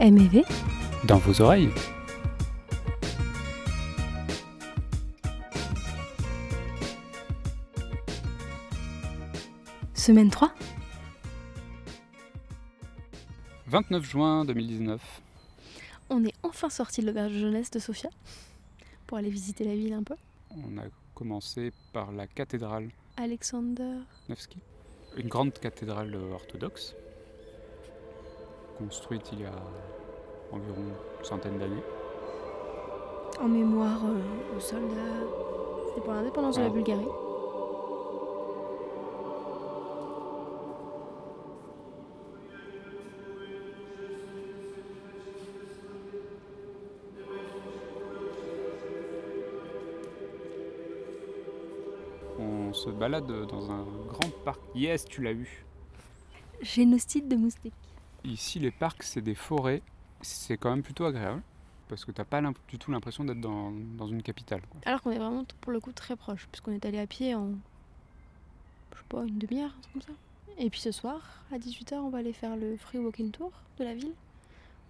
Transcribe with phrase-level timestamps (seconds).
[0.00, 0.44] MEV
[1.04, 1.68] dans vos oreilles.
[9.92, 10.54] Semaine 3
[13.66, 15.20] 29 juin 2019.
[16.08, 18.08] On est enfin sorti de l'auberge de jeunesse de Sofia
[19.06, 20.16] pour aller visiter la ville un peu.
[20.50, 22.88] On a commencé par la cathédrale
[23.18, 23.98] Alexander
[24.30, 24.60] Nevsky,
[25.18, 26.94] une grande cathédrale orthodoxe
[28.80, 29.52] construite il y a
[30.52, 31.82] environ une centaine d'années.
[33.40, 34.96] en mémoire euh, aux soldats.
[35.88, 36.68] C'était pour l'indépendance de la.
[36.70, 37.04] Bulgarie.
[52.38, 54.60] On se balade dans un grand parc.
[54.74, 55.64] Yes, tu l'as eu.
[56.62, 57.74] Génocide de moustiques.
[58.24, 59.82] Ici, les parcs, c'est des forêts.
[60.22, 61.42] C'est quand même plutôt agréable
[61.90, 64.62] parce que t'as pas du tout l'impression d'être dans, dans une capitale.
[64.70, 64.80] quoi.
[64.84, 67.48] Alors qu'on est vraiment pour le coup très proche, puisqu'on est allé à pied en.
[68.92, 70.12] Je sais pas, une demi-heure, un truc comme ça.
[70.58, 71.20] Et puis ce soir,
[71.52, 74.14] à 18h, on va aller faire le free walking tour de la ville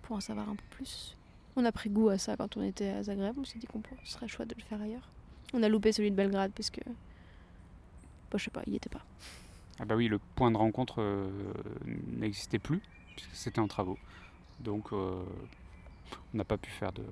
[0.02, 1.16] pour en savoir un peu plus.
[1.56, 3.82] On a pris goût à ça quand on était à Zagreb, on s'est dit qu'on
[4.04, 5.08] ce serait chouette de le faire ailleurs.
[5.54, 6.80] On a loupé celui de Belgrade parce que.
[8.30, 9.04] Bah, je sais pas, il y était pas.
[9.78, 11.30] Ah bah oui, le point de rencontre euh,
[11.86, 12.82] n'existait plus
[13.16, 13.98] puisque c'était en travaux.
[14.60, 15.24] Donc, euh,
[16.34, 17.04] on n'a pas pu faire de,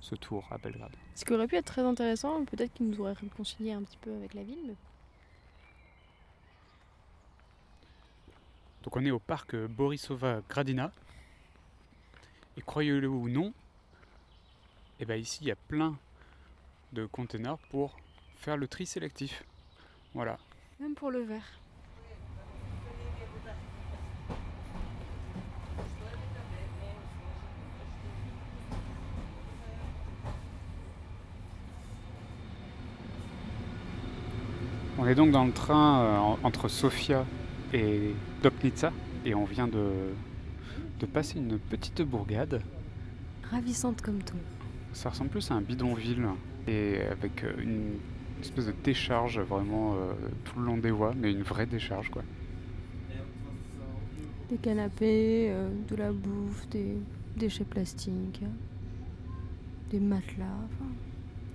[0.00, 0.94] ce tour à Belgrade.
[1.14, 4.14] Ce qui aurait pu être très intéressant, peut-être qu'il nous aurait réconcilié un petit peu
[4.14, 4.74] avec la ville, mais
[8.84, 10.92] Donc on est au parc Borisova Gradina.
[12.56, 13.52] Et croyez-le ou non,
[15.00, 15.98] et ben ici il y a plein
[16.92, 17.96] de containers pour
[18.36, 19.42] faire le tri sélectif.
[20.14, 20.38] Voilà.
[20.80, 21.58] même pour le verre.
[35.06, 37.24] On est donc dans le train euh, en- entre Sofia
[37.72, 38.10] et
[38.42, 38.92] Dopnitsa
[39.24, 39.88] et on vient de,
[40.98, 42.60] de passer une petite bourgade.
[43.48, 44.34] Ravissante comme tout.
[44.94, 46.26] Ça ressemble plus à un bidonville
[46.66, 47.98] et avec euh, une
[48.40, 50.12] espèce de décharge vraiment euh,
[50.44, 52.22] tout le long des voies, mais une vraie décharge quoi.
[54.48, 56.96] Des canapés, euh, de la bouffe, des
[57.36, 58.42] déchets plastiques,
[59.92, 60.46] des matelas.
[60.64, 60.90] enfin,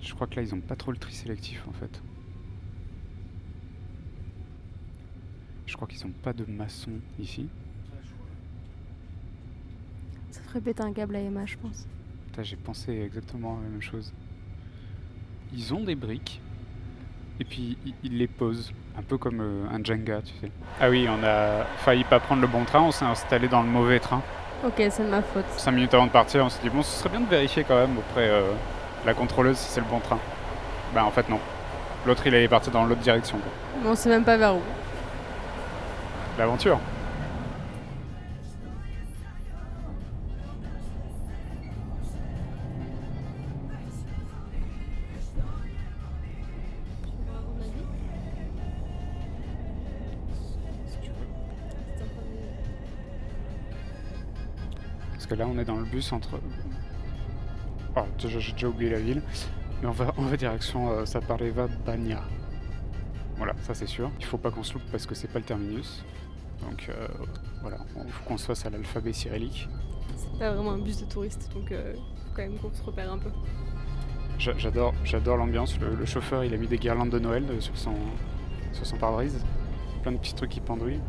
[0.00, 2.00] Je crois que là ils ont pas trop le tri sélectif en fait.
[5.72, 7.48] Je crois qu'ils ont pas de maçons ici.
[10.30, 11.86] ça ferait péter un câble à Emma, je pense.
[12.26, 14.12] Putain, J'ai pensé exactement à la même chose.
[15.54, 16.42] Ils ont des briques
[17.40, 20.52] et puis ils les posent, un peu comme euh, un Jenga, tu sais.
[20.78, 23.68] Ah oui, on a failli pas prendre le bon train, on s'est installé dans le
[23.70, 24.20] mauvais train.
[24.66, 25.46] Ok, c'est de ma faute.
[25.56, 27.76] Cinq minutes avant de partir, on s'est dit bon, ce serait bien de vérifier quand
[27.76, 28.52] même auprès euh,
[29.02, 30.18] de la contrôleuse si c'est le bon train.
[30.94, 31.40] Bah en fait non.
[32.06, 33.38] L'autre il allait partir dans l'autre direction.
[33.38, 33.52] quoi.
[33.82, 34.60] Mais on sait même pas vers où.
[36.38, 36.80] L'aventure.
[55.12, 56.40] Parce que là, on est dans le bus entre.
[57.94, 59.22] Oh, j'ai déjà oublié la ville.
[59.82, 62.22] Mais on va, on va direction euh, Sapareva Bania.
[63.42, 64.08] Voilà, ça c'est sûr.
[64.20, 66.04] Il faut pas qu'on se loupe parce que c'est pas le terminus.
[66.60, 67.08] Donc euh,
[67.60, 69.68] voilà, il faut qu'on se fasse à l'alphabet cyrillique.
[70.14, 73.12] C'est pas vraiment un bus de touristes, donc euh, faut quand même qu'on se repère
[73.12, 73.30] un peu.
[74.38, 75.76] J'a- J'adore, j'adore l'ambiance.
[75.80, 77.94] Le, le chauffeur, il a mis des guirlandes de Noël euh, sur son,
[78.72, 79.44] sur son pare-brise.
[80.02, 81.00] Plein de petits trucs qui pendouillent.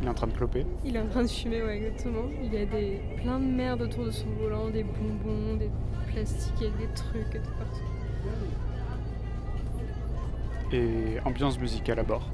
[0.00, 0.64] Il est en train de cloper.
[0.82, 2.24] Il est en train de fumer, ouais, exactement.
[2.42, 5.70] Il y a des, plein de merde autour de son volant, des bonbons, des
[6.10, 7.84] plastiques avec des trucs et tout partout.
[10.72, 12.28] Et ambiance musicale à bord.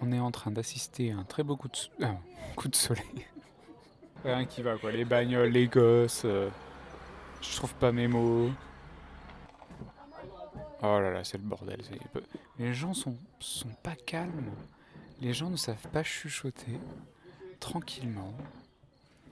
[0.00, 2.14] On est en train d'assister à un très beau coup de, so- ah,
[2.56, 3.26] coup de soleil.
[4.24, 6.22] Rien qui va quoi, les bagnoles, les gosses.
[6.24, 6.48] euh,
[7.42, 8.50] je trouve pas mes mots.
[10.82, 11.82] Oh là là, c'est le bordel.
[11.82, 12.20] c'est-
[12.58, 14.50] Les gens sont, sont pas calmes.
[15.20, 16.78] Les gens ne savent pas chuchoter
[17.60, 18.32] tranquillement.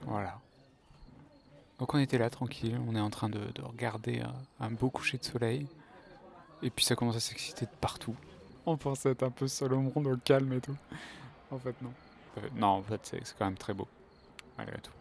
[0.01, 0.39] Voilà.
[1.79, 4.89] Donc on était là tranquille, on est en train de, de regarder un, un beau
[4.89, 5.67] coucher de soleil.
[6.61, 8.15] Et puis ça commence à s'exciter de partout.
[8.65, 10.75] On pensait être un peu seul au monde, au calme et tout.
[11.51, 11.93] En fait non.
[12.37, 13.87] Euh, non, en fait c'est quand même très beau.
[14.57, 14.91] Malgré tout.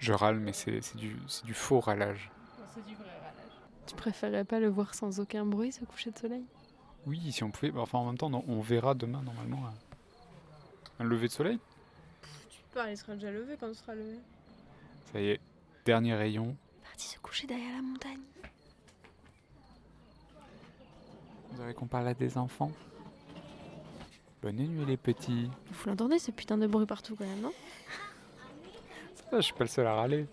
[0.00, 2.30] Je râle, mais c'est du, c'est du faux râlage.
[3.86, 6.44] Tu préférerais pas le voir sans aucun bruit, ce coucher de soleil?
[7.06, 7.70] Oui, si on pouvait.
[7.76, 11.58] Enfin, en même temps, non, on verra demain normalement un, un lever de soleil.
[12.48, 14.18] Tu parles, il sera déjà levé quand ce sera levé.
[15.12, 15.40] Ça y est,
[15.84, 16.56] dernier rayon.
[16.82, 18.20] Parti se coucher derrière la montagne.
[21.52, 22.70] Vous avez qu'on parle à des enfants.
[24.42, 25.50] Bonne nuit les petits.
[25.70, 27.52] Vous l'entendez ce putain de bruit partout quand même, non?
[29.14, 30.26] Ça va, je suis pas le seul à râler.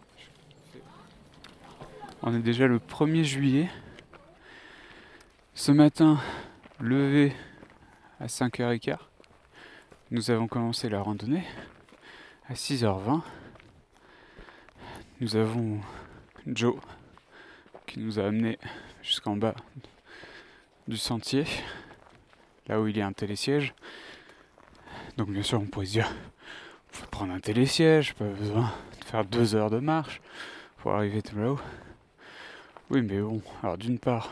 [2.22, 3.70] On est déjà le 1er juillet.
[5.54, 6.20] Ce matin,
[6.80, 7.34] levé
[8.20, 8.98] à 5h15.
[10.12, 11.46] Nous avons commencé la randonnée
[12.48, 13.22] à 6h20.
[15.20, 15.80] Nous avons
[16.46, 16.76] Joe
[17.88, 18.60] qui nous a amenés
[19.02, 19.56] jusqu'en bas
[20.88, 21.46] du sentier,
[22.68, 23.74] là où il y a un télésiège.
[25.18, 26.14] Donc bien sûr on pourrait se dire,
[26.92, 30.22] faut prendre un télésiège, pas besoin de faire deux heures de marche
[30.78, 31.60] pour arriver tout là-haut.
[32.92, 34.32] Oui mais bon, alors d'une part,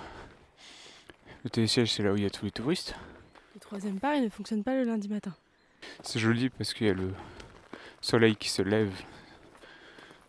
[1.43, 2.93] le télésiège c'est là où il y a tous les touristes.
[3.55, 5.33] Le troisième part, il ne fonctionne pas le lundi matin.
[6.03, 7.11] C'est joli parce qu'il y a le
[8.01, 8.91] soleil qui se lève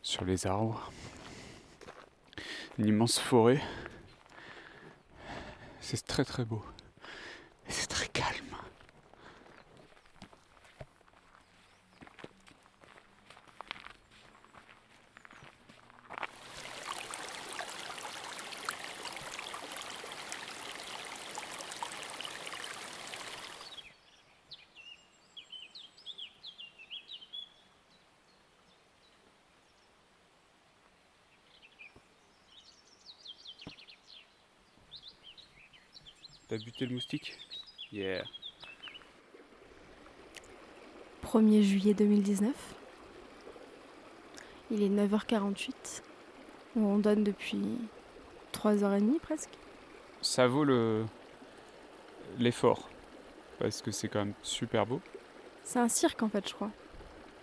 [0.07, 0.93] sur les arbres.
[2.79, 3.61] Une immense forêt.
[5.81, 6.65] C'est très très beau.
[7.69, 8.57] Et c'est très calme.
[36.79, 37.33] Le moustique
[37.93, 38.25] Yeah.
[41.23, 42.53] 1er juillet 2019.
[44.71, 46.03] Il est 9h48.
[46.77, 47.63] On donne depuis
[48.53, 49.51] 3h30 presque.
[50.21, 51.07] Ça vaut le
[52.39, 52.91] l'effort
[53.59, 55.01] parce que c'est quand même super beau.
[55.65, 56.71] C'est un cirque en fait, je crois.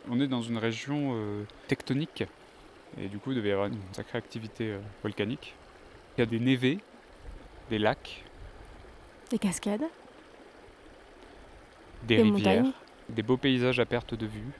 [0.09, 2.25] On est dans une région euh, tectonique
[2.97, 5.55] et du coup il devait y avoir une sacrée activité euh, volcanique.
[6.17, 6.79] Il y a des névés,
[7.69, 8.23] des lacs,
[9.33, 9.81] Des cascades,
[12.03, 12.73] des, des rivières, montagnes.
[13.09, 14.51] des beaux paysages à perte de vue.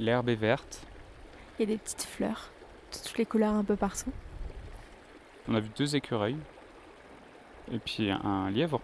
[0.00, 0.84] L'herbe est verte.
[1.58, 2.50] Il y a des petites fleurs,
[2.92, 4.10] de toutes les couleurs un peu partout.
[5.46, 6.38] On a vu deux écureuils
[7.70, 8.80] et puis un lièvre.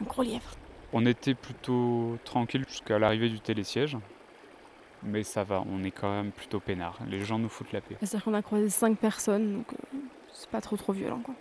[0.00, 0.54] Un gros lièvre.
[0.92, 3.98] On était plutôt tranquille jusqu'à l'arrivée du télésiège.
[5.02, 7.00] Mais ça va, on est quand même plutôt peinard.
[7.08, 7.96] Les gens nous foutent la paix.
[7.98, 9.98] C'est-à-dire qu'on a croisé 5 personnes, donc euh,
[10.32, 11.34] c'est pas trop trop violent quoi.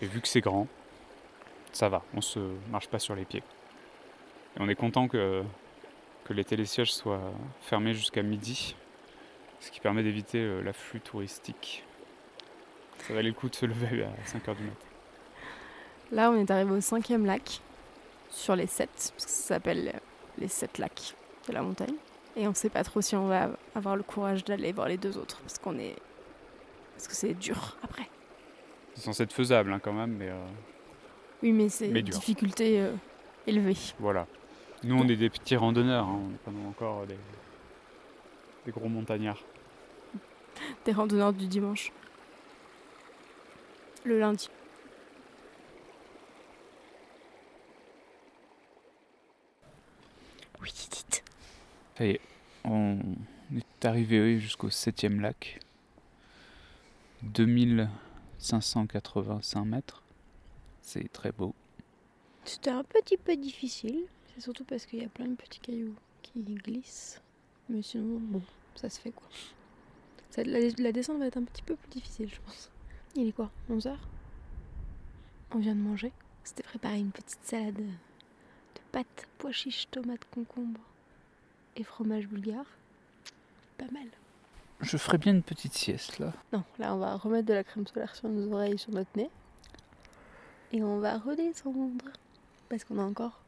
[0.00, 0.66] Et vu que c'est grand,
[1.72, 3.42] ça va, on se marche pas sur les pieds.
[4.56, 5.42] Et on est content que,
[6.30, 8.74] les télésièges soient fermés jusqu'à midi,
[9.60, 11.84] ce qui permet d'éviter euh, l'afflux touristique.
[13.06, 14.86] Ça valait le coup de se lever à 5h du matin.
[16.12, 17.60] Là, on est arrivé au cinquième lac,
[18.30, 19.98] sur les sept, parce que ça s'appelle euh,
[20.38, 21.14] les sept lacs
[21.48, 21.94] de la montagne.
[22.36, 25.18] Et on sait pas trop si on va avoir le courage d'aller voir les deux
[25.18, 25.96] autres, parce qu'on est.
[26.94, 28.08] Parce que c'est dur après.
[28.94, 30.46] C'est censé être faisable hein, quand même, mais euh,
[31.42, 32.02] Oui, mais c'est dur.
[32.14, 32.92] difficulté euh,
[33.46, 33.76] élevée.
[33.98, 34.26] voilà.
[34.82, 37.16] Nous, on est des petits randonneurs, hein, on n'est pas non encore des,
[38.66, 39.42] des gros montagnards.
[40.84, 41.90] Des randonneurs du dimanche.
[44.04, 44.48] Le lundi.
[50.60, 51.22] Oui, dites.
[51.98, 52.20] Ça y est,
[52.64, 52.98] on
[53.56, 55.60] est arrivé jusqu'au septième lac.
[58.50, 60.02] 2585 mètres.
[60.82, 61.54] C'est très beau.
[62.44, 64.04] C'était un petit peu difficile.
[64.34, 67.22] C'est surtout parce qu'il y a plein de petits cailloux qui glissent.
[67.70, 68.42] Mais sinon, bon,
[68.74, 69.26] ça se fait quoi.
[70.36, 72.70] La descente va être un petit peu plus difficile, je pense.
[73.14, 73.96] Il est quoi 11h
[75.52, 76.12] On vient de manger.
[76.42, 80.80] C'était préparé une petite salade de pâtes, pois chiches, tomates, concombres
[81.76, 82.66] et fromage bulgare.
[83.78, 84.08] Pas mal.
[84.80, 86.32] Je ferais bien une petite sieste là.
[86.52, 89.30] Non, là on va remettre de la crème solaire sur nos oreilles, sur notre nez.
[90.72, 92.04] Et on va redescendre.
[92.68, 93.40] Parce qu'on a encore,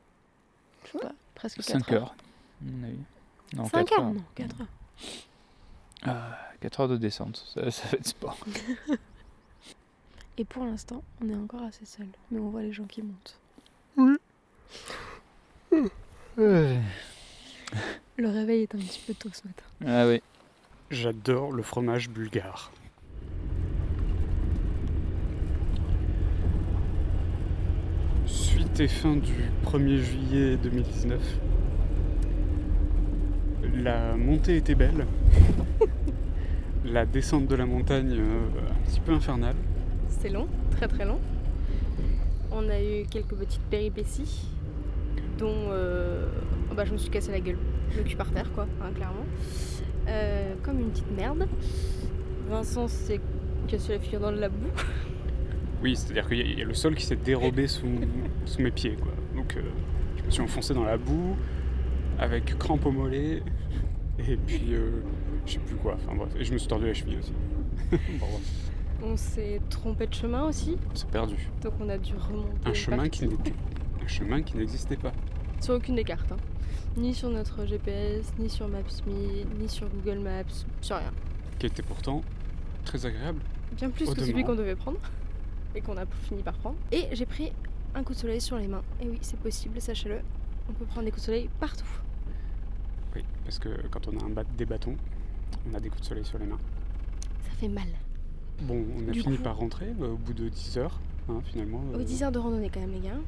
[0.85, 2.15] je sais pas, presque 4 5 heures,
[2.63, 2.99] mon avis.
[3.55, 4.13] Non, 5 4 heures, heures.
[4.15, 4.67] non, 4 heures.
[6.05, 8.39] Ah, 4 heures de descente, ça, ça fait de sport.
[10.39, 12.09] Et pour l'instant, on est encore assez seul.
[12.31, 13.39] Mais on voit les gens qui montent.
[18.19, 19.65] Le réveil est un petit peu tôt ce matin.
[19.87, 20.23] Ah oui.
[20.93, 22.71] J'adore le fromage bulgare.
[28.25, 31.21] Suite et fin du 1er juillet 2019.
[33.83, 35.07] La montée était belle.
[36.85, 39.57] la descente de la montagne euh, un petit peu infernale.
[40.09, 41.19] C'était long, très très long.
[42.53, 44.47] On a eu quelques petites péripéties,
[45.37, 46.29] dont euh,
[46.77, 47.59] bah, je me suis cassé la gueule,
[47.97, 49.27] le cul par terre, quoi, hein, clairement.
[50.09, 51.49] Euh, comme une petite merde.
[52.49, 53.21] Vincent s'est
[53.67, 54.67] cassé la figure dans le boue.
[55.83, 57.87] Oui, c'est-à-dire qu'il y, a- il y a le sol qui s'est dérobé sous,
[58.47, 58.97] sous mes pieds.
[58.97, 59.13] Quoi.
[59.35, 59.63] Donc euh,
[60.19, 61.37] je me suis enfoncé dans la boue
[62.19, 63.43] avec crampe au mollet
[64.19, 65.03] et puis euh,
[65.45, 65.97] je sais plus quoi.
[66.03, 67.33] Enfin bref, et je me suis tordu la cheville aussi.
[68.19, 68.27] Bon,
[69.05, 71.37] On s'est trompé de chemin aussi, on s'est perdu.
[71.63, 72.49] donc on a dû remonter.
[72.65, 73.11] Un chemin partie.
[73.11, 73.53] qui n'était
[74.03, 75.13] un chemin qui n'existait pas.
[75.61, 76.33] Sur aucune des cartes.
[76.33, 76.37] hein.
[76.97, 80.45] Ni sur notre GPS, ni sur Maps.me, ni sur Google Maps,
[80.81, 81.13] sur rien.
[81.59, 82.23] Qui était pourtant
[82.85, 83.41] très agréable.
[83.77, 84.99] Bien plus que celui qu'on devait prendre
[85.75, 86.77] et qu'on a fini par prendre.
[86.93, 87.53] Et j'ai pris
[87.95, 88.83] un coup de soleil sur les mains.
[89.03, 90.21] Et oui, c'est possible, sachez-le.
[90.71, 91.85] On peut prendre des coups de soleil partout.
[93.15, 94.97] Oui, parce que quand on a un bat- des bâtons,
[95.71, 96.59] on a des coups de soleil sur les mains.
[97.45, 97.89] Ça fait mal.
[98.63, 100.99] Bon, on a Du fini coup- par rentrer euh, au bout de 10 heures,
[101.29, 101.83] hein, finalement.
[101.93, 103.19] Au euh, 10 heures de randonnée quand même les gars.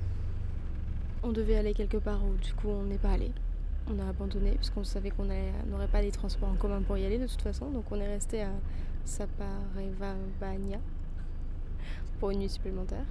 [1.23, 3.31] On devait aller quelque part où du coup on n'est pas allé.
[3.91, 7.05] On a abandonné parce qu'on savait qu'on n'aurait pas les transports en commun pour y
[7.07, 7.71] aller de toute façon.
[7.71, 8.51] Donc on est resté à
[9.05, 10.79] Saparevabania
[12.21, 13.05] pour une nuit supplémentaire.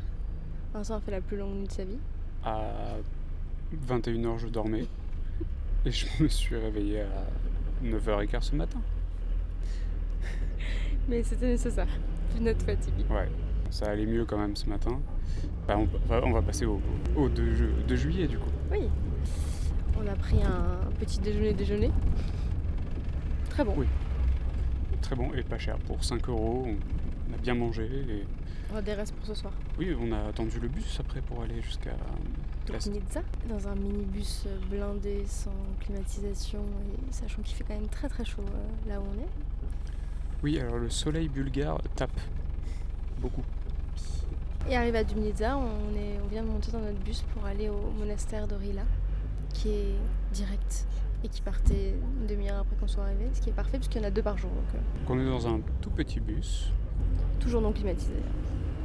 [0.73, 1.97] Vincent a fait la plus longue nuit de sa vie.
[2.43, 2.95] À
[3.87, 4.85] 21h, je dormais.
[5.85, 7.25] Et je me suis réveillé à
[7.83, 8.79] 9h15 ce matin.
[11.09, 11.87] Mais c'était nécessaire,
[12.35, 12.93] vu notre fatigue.
[13.09, 13.29] Ouais,
[13.71, 14.99] ça allait mieux quand même ce matin.
[15.67, 16.81] Bah, on, va, on va passer au,
[17.15, 18.49] au 2, ju- 2 juillet du coup.
[18.71, 18.89] Oui.
[20.01, 21.91] On a pris un petit déjeuner déjeuner.
[23.49, 23.73] Très bon.
[23.77, 23.87] Oui.
[25.01, 25.77] Très bon et pas cher.
[25.79, 27.85] Pour 5 euros, on, a bien mangé.
[27.85, 28.25] Et...
[28.73, 29.53] On a des restes pour ce soir.
[29.77, 31.95] Oui, on a attendu le bus après pour aller jusqu'à
[32.69, 38.25] Nizza, dans un minibus blindé sans climatisation et sachant qu'il fait quand même très très
[38.25, 39.29] chaud euh, là où on est.
[40.43, 42.19] Oui, alors le soleil bulgare tape
[43.19, 43.43] beaucoup.
[44.69, 47.69] Et arrivé à Dubnitsa, on, est, on vient de monter dans notre bus pour aller
[47.69, 48.83] au monastère de Rila,
[49.57, 49.95] qui est
[50.33, 50.85] direct
[51.23, 54.05] et qui partait une demi-heure après qu'on soit arrivé, ce qui est parfait puisqu'il y
[54.05, 56.71] en a deux par jour, donc euh, on est dans un tout petit bus.
[57.39, 58.13] toujours non climatisé.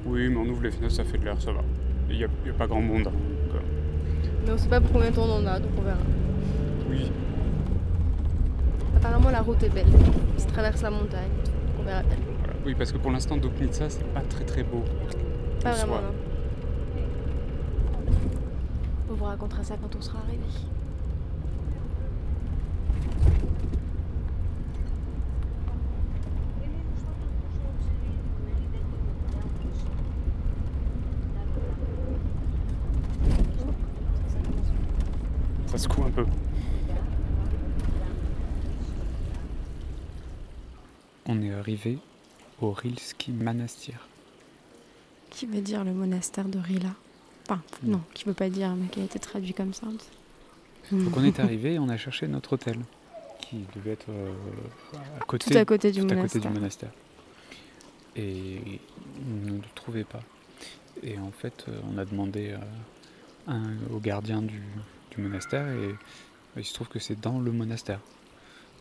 [0.07, 1.61] Oui, mais on ouvre les fenêtres, ça fait de l'air, ça va.
[2.09, 3.07] Il n'y a, pas grand monde.
[3.07, 3.61] hein, donc, euh,
[4.47, 5.99] Mais on sait pas pour combien de temps on en a, donc on verra.
[6.91, 7.13] oui,
[8.97, 9.87] Apparemment la route est belle,
[10.39, 12.17] ça traverse la montagne, donc on verra bien.
[12.39, 12.55] voilà.
[12.65, 14.83] oui, parce que pour l'instant, Dopnitsa, c'est pas très très beau.
[15.63, 16.03] Pas en vraiment, soi.
[16.03, 16.13] non.
[19.13, 20.41] On vous racontera ça quand on sera arrivé.
[35.67, 36.25] Ça secoue un peu.
[41.27, 41.99] On est arrivé
[42.63, 44.09] au Rilski Manastir.
[45.29, 46.95] Qui veut dire le monastère de Rila?
[47.53, 49.87] Enfin, non, qui veut pas dire, mais qui a été traduit comme ça.
[50.91, 52.79] Donc on est arrivé et on a cherché notre hôtel,
[53.41, 54.33] qui devait être euh,
[55.21, 56.43] à côté, Tout à côté du tout à côté monastère.
[56.43, 56.91] du monastère.
[58.17, 58.81] Et
[59.27, 60.21] on ne le trouvait pas.
[61.03, 62.55] Et en fait, euh, on a demandé
[63.47, 64.61] un- au gardien du,
[65.11, 65.95] du monastère et euh,
[66.57, 68.01] il se trouve que c'est dans le monastère.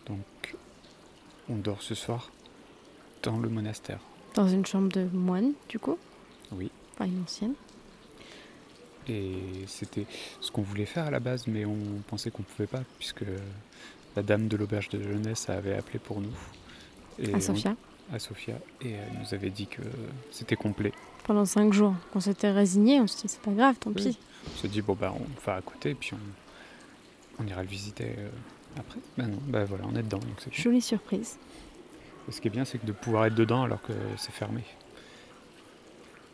[0.07, 0.55] Donc
[1.49, 2.29] on dort ce soir
[3.23, 3.99] dans le monastère.
[4.35, 5.97] Dans une chambre de moine, du coup?
[6.51, 6.71] Oui.
[6.93, 7.53] Enfin, une ancienne.
[9.08, 9.34] Et
[9.67, 10.05] c'était
[10.39, 11.77] ce qu'on voulait faire à la base, mais on
[12.08, 13.24] pensait qu'on pouvait pas, puisque
[14.15, 16.31] la dame de l'auberge de jeunesse avait appelé pour nous.
[17.20, 17.75] Et À on- Sofia.
[18.13, 18.55] à Sofia.
[18.81, 19.81] Et elle nous avait dit que
[20.31, 20.91] c'était complet.
[21.24, 21.93] Pendant cinq jours.
[22.15, 23.96] On s'était résigné, on s'est dit, c'est pas grave, tant Oui.
[24.12, 24.17] pis.
[24.53, 27.70] On s'est dit, bon, bah, on va à côté, et puis on, on ira le
[27.70, 28.29] visiter euh,
[28.77, 29.00] après.
[29.17, 30.20] Ben non, bah voilà, on est dedans.
[30.20, 30.51] Donc.
[30.51, 31.38] Jolie surprise.
[32.27, 34.63] Et ce qui est bien, c'est que de pouvoir être dedans alors que c'est fermé.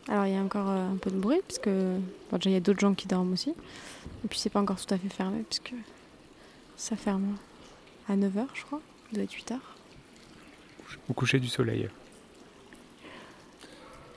[0.10, 1.98] Alors, il y a encore euh, un peu de bruit, parce que
[2.32, 3.50] bon, déjà, il y a d'autres gens qui dorment aussi.
[3.50, 5.74] Et puis, c'est pas encore tout à fait fermé, puisque
[6.78, 7.36] ça ferme
[8.08, 8.82] à 9h, je crois.
[9.12, 9.60] Il doit être 8h.
[11.10, 11.90] Au coucher du soleil.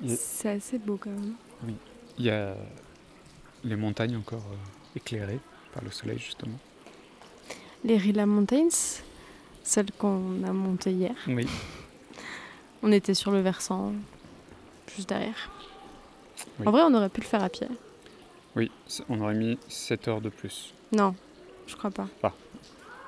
[0.06, 1.34] C'est assez beau quand même.
[2.18, 2.54] Il y a
[3.64, 5.40] les montagnes encore euh, éclairées
[5.74, 6.58] par le soleil, justement.
[7.84, 8.68] Les Rila Mountains,
[9.64, 11.16] celles qu'on a montées hier.
[11.26, 11.46] Oui.
[12.82, 13.92] On était sur le versant
[14.94, 15.50] juste derrière.
[16.60, 16.66] Oui.
[16.68, 17.66] En vrai, on aurait pu le faire à pied.
[18.56, 18.70] Oui,
[19.08, 20.74] on aurait mis 7 heures de plus.
[20.92, 21.14] Non,
[21.66, 22.08] je crois pas.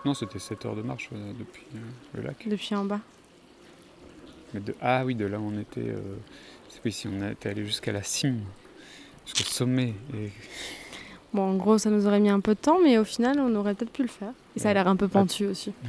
[0.05, 1.79] Non, c'était 7 heures de marche euh, depuis euh,
[2.15, 2.49] le lac.
[2.49, 3.01] Depuis en bas.
[4.55, 4.75] Mais de...
[4.81, 5.81] Ah oui, de là où on était.
[5.81, 6.17] euh,
[6.85, 8.41] Oui, si on était allé jusqu'à la cime,
[9.25, 9.95] jusqu'au sommet.
[10.15, 10.31] Et...
[11.33, 13.55] Bon, en gros, ça nous aurait mis un peu de temps, mais au final, on
[13.55, 14.33] aurait peut-être pu le faire.
[14.57, 15.73] Et ça a l'air un peu pentu aussi.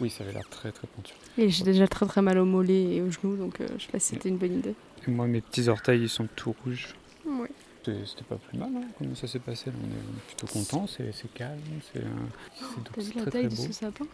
[0.00, 1.14] Oui, ça avait l'air très très pointu.
[1.38, 3.92] Et j'ai déjà très très mal au mollet et aux genoux, donc euh, je sais
[3.92, 4.74] pas si c'était une bonne idée.
[5.06, 6.94] Et moi, mes petits orteils, ils sont tout rouges.
[7.24, 7.48] Oui.
[7.84, 8.70] c'était pas plus mal.
[8.76, 11.60] hein, comment ça s'est passé on, est, plutôt content, c'est calme,
[11.92, 14.06] c'est c'est- donc T'as c'est vu la taille de ce sapin?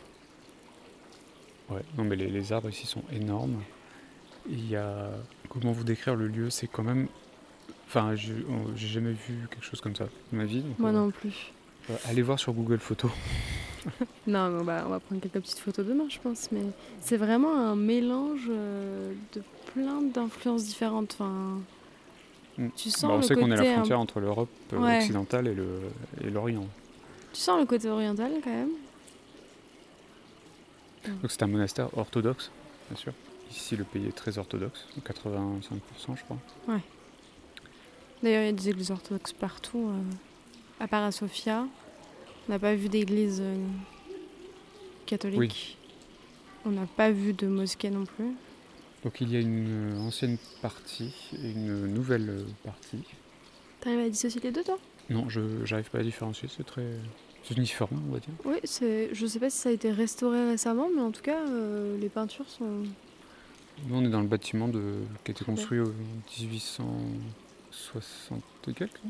[1.70, 3.62] Ouais, non mais les, les arbres ici sont énormes.
[4.48, 5.10] Il y a.
[5.48, 7.08] Comment vous décrire le lieu C'est quand même.
[7.86, 8.34] Enfin, j'ai
[8.76, 10.62] jamais vu quelque chose comme ça de ma vie.
[10.62, 11.52] donc, Moi euh, non plus.
[11.90, 13.10] Euh, allez voir sur Google Photos.
[14.28, 16.52] Non, mais on va, on va prendre quelques petites photos demain, je pense.
[16.52, 16.62] Mais
[17.00, 19.42] c'est vraiment un mélange euh, de
[19.74, 21.16] plein d'influences différentes.
[21.18, 21.58] Enfin,
[22.58, 22.68] Mm.
[22.76, 24.78] tu sens Bah, on le sait qu'on est côté la un- frontière entre l'Europe euh,
[24.78, 24.98] Ouais.
[24.98, 25.80] occidentale et le-
[26.22, 26.66] et l'Orient.
[27.32, 28.68] Tu sens le côté oriental quand même?
[31.22, 32.50] Donc c'est un monastère orthodoxe,
[32.90, 33.12] bien sûr.
[33.50, 36.38] Ici, le pays est très orthodoxe, 85% je crois.
[38.22, 39.88] D'ailleurs, il y a des églises orthodoxes partout.
[39.90, 40.14] euh,
[40.82, 41.64] à part à Sofia,
[42.48, 43.54] on n'a pas vu d'église euh,
[45.06, 45.38] catholique.
[45.38, 45.76] Oui.
[46.66, 48.34] On n'a pas vu de mosquée non plus.
[49.04, 53.04] Donc il y a une euh, ancienne partie et une nouvelle euh, partie.
[53.80, 54.76] T'arrives à dissocier les deux, toi?
[55.08, 56.86] Non, je j'arrive pas à différencier, c'est très
[57.44, 58.34] c'est uniforme, on va dire.
[58.44, 59.10] Oui, c'est.
[59.12, 62.08] Je sais pas si ça a été restauré récemment, mais en tout cas, euh, les
[62.08, 62.82] peintures sont.
[63.86, 64.82] Nous, on est dans le bâtiment de,
[65.24, 65.92] qui a été construit en
[66.40, 69.00] 1860 et quelques.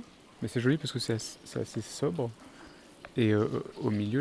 [0.42, 2.30] Mais c'est joli parce que c'est assez, sobre.
[3.16, 3.46] Et euh,
[3.80, 4.20] au milieu,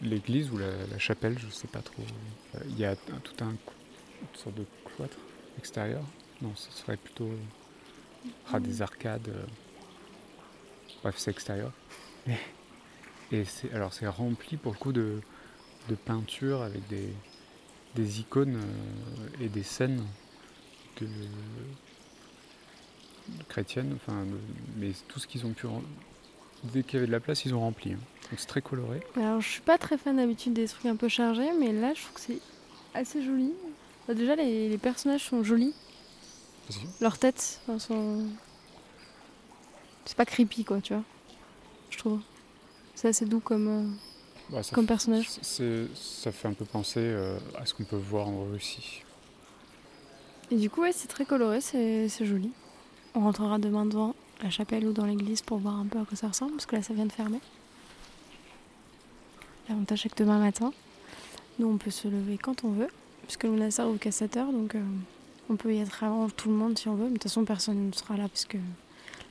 [0.00, 2.04] l'église ou la, la chapelle, je sais pas trop.
[2.68, 3.54] Il y a tout un
[4.20, 5.16] une sorte de cloître
[5.58, 6.02] extérieur.
[6.42, 7.30] Non, ce serait plutôt
[8.52, 9.28] ah, des arcades.
[9.28, 9.46] euh.
[11.02, 11.72] Bref, c'est extérieur.
[13.32, 15.20] Et, c'est alors c'est rempli pour le coup de,
[15.88, 17.08] de peintures avec des,
[17.94, 20.04] des icônes euh, et des scènes
[21.00, 21.06] de,
[23.38, 24.24] de chrétiennes, enfin,
[24.76, 25.66] mais tout ce qu'ils ont pu.
[26.64, 27.92] Dès qu'il y avait de la place, ils ont rempli.
[27.92, 27.98] hein.
[28.30, 29.00] Donc c'est très coloré.
[29.16, 32.02] Alors, je suis pas très fan d'habitude des trucs un peu chargés, mais là, je
[32.02, 32.38] trouve que c'est
[32.94, 33.52] assez joli.
[34.06, 35.74] Bah, déjà, les, les personnages sont jolis.
[37.00, 38.26] Leurs têtes enfin, sont.
[40.04, 41.02] C'est pas creepy, quoi, tu vois.
[41.90, 42.20] Je trouve.
[42.94, 43.88] C'est assez doux comme, euh,
[44.50, 45.28] Bah, ça, comme personnage.
[45.30, 49.02] ça fait un peu penser euh, à ce qu'on peut voir en Russie.
[50.50, 52.50] Et du coup, ouais, c'est très coloré, c'est c'est joli.
[53.14, 56.16] On rentrera demain devant la chapelle ou dans l'église pour voir un peu à quoi
[56.16, 57.40] ça ressemble, parce que là, ça vient de fermer.
[59.68, 60.72] L'avantage, c'est que demain matin,
[61.58, 62.88] nous, on peut se lever quand on veut,
[63.24, 64.82] puisque le monastère ouvre qu'à 7 heures, donc euh,
[65.48, 67.04] on peut y être avant tout le monde si on veut.
[67.04, 68.56] Mais de toute façon, personne ne sera là, puisque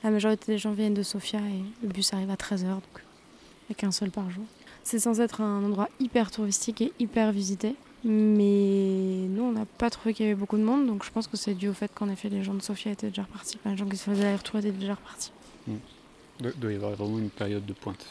[0.02, 3.02] la majorité des gens viennent de Sofia et le bus arrive à 13 heures, donc
[3.02, 4.44] il n'y a qu'un seul par jour.
[4.82, 7.76] C'est censé être un endroit hyper touristique et hyper visité.
[8.04, 11.26] Mais nous, on n'a pas trouvé qu'il y avait beaucoup de monde, donc je pense
[11.26, 13.58] que c'est dû au fait qu'en effet, les gens de Sofia étaient déjà repartis.
[13.66, 15.32] Les gens qui se faisaient aller-retour étaient déjà repartis.
[15.68, 18.06] Il doit y avoir vraiment une période de pointe.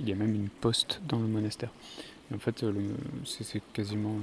[0.00, 1.70] Il y a même une poste dans le monastère.
[2.34, 2.64] En fait,
[3.24, 4.16] c'est quasiment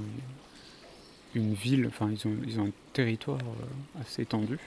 [1.34, 4.58] une ville, enfin ils ont, ils ont un territoire euh, assez étendu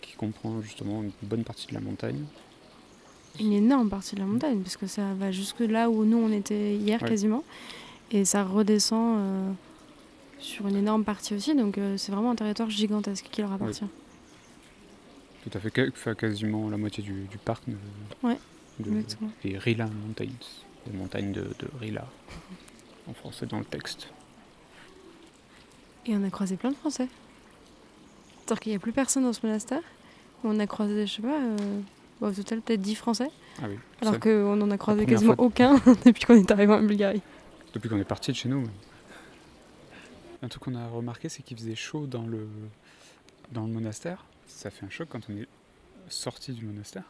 [0.00, 2.24] qui comprend justement une bonne partie de la montagne.
[3.38, 6.30] Une énorme partie de la montagne, parce que ça va jusque là où nous, on
[6.32, 7.08] était hier Ouais.
[7.08, 7.44] quasiment.
[8.10, 9.52] Et ça redescend euh,
[10.38, 13.84] sur une énorme partie aussi, donc euh, c'est vraiment un territoire gigantesque qui leur appartient.
[15.44, 17.76] Tout à fait, enfin, quasiment la moitié du, du parc de,
[18.22, 18.36] Ouais,
[18.80, 19.30] de- Exactement.
[19.44, 20.26] des Rila Mountains,
[20.86, 22.06] les montagnes de, de Rila,
[23.08, 24.08] en français dans le texte.
[26.06, 27.08] Et on a croisé plein de Français.
[28.44, 29.82] C'est-à-dire qu'il n'y a plus personne dans ce monastère.
[30.44, 31.80] On a croisé, je sais pas, euh,
[32.20, 33.28] bon, au total peut-être 10 Français.
[33.62, 35.44] Ah oui, Alors qu'on n'en a croisé quasiment fois.
[35.44, 35.74] aucun
[36.06, 37.22] depuis qu'on est arrivé en Bulgarie.
[37.74, 38.64] depuis qu'on est parti de chez nous.
[40.42, 42.48] Un truc qu'on a remarqué, c'est qu'il faisait chaud dans le,
[43.52, 44.24] dans le monastère.
[44.46, 45.48] Ça fait un choc quand on est
[46.08, 47.04] sorti du monastère,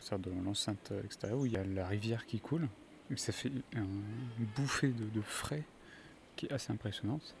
[0.00, 2.68] sort de l'enceinte extérieure où il y a la rivière qui coule.
[3.10, 5.62] Mais ça fait un- une bouffée de, de frais
[6.36, 7.34] qui est assez impressionnante.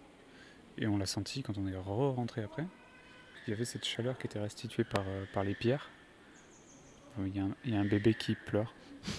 [0.78, 2.64] Et on l'a senti quand on est re-rentré après.
[3.46, 5.88] Il y avait cette chaleur qui était restituée par, euh, par les pierres.
[7.18, 8.74] Il y, a un, il y a un bébé qui pleure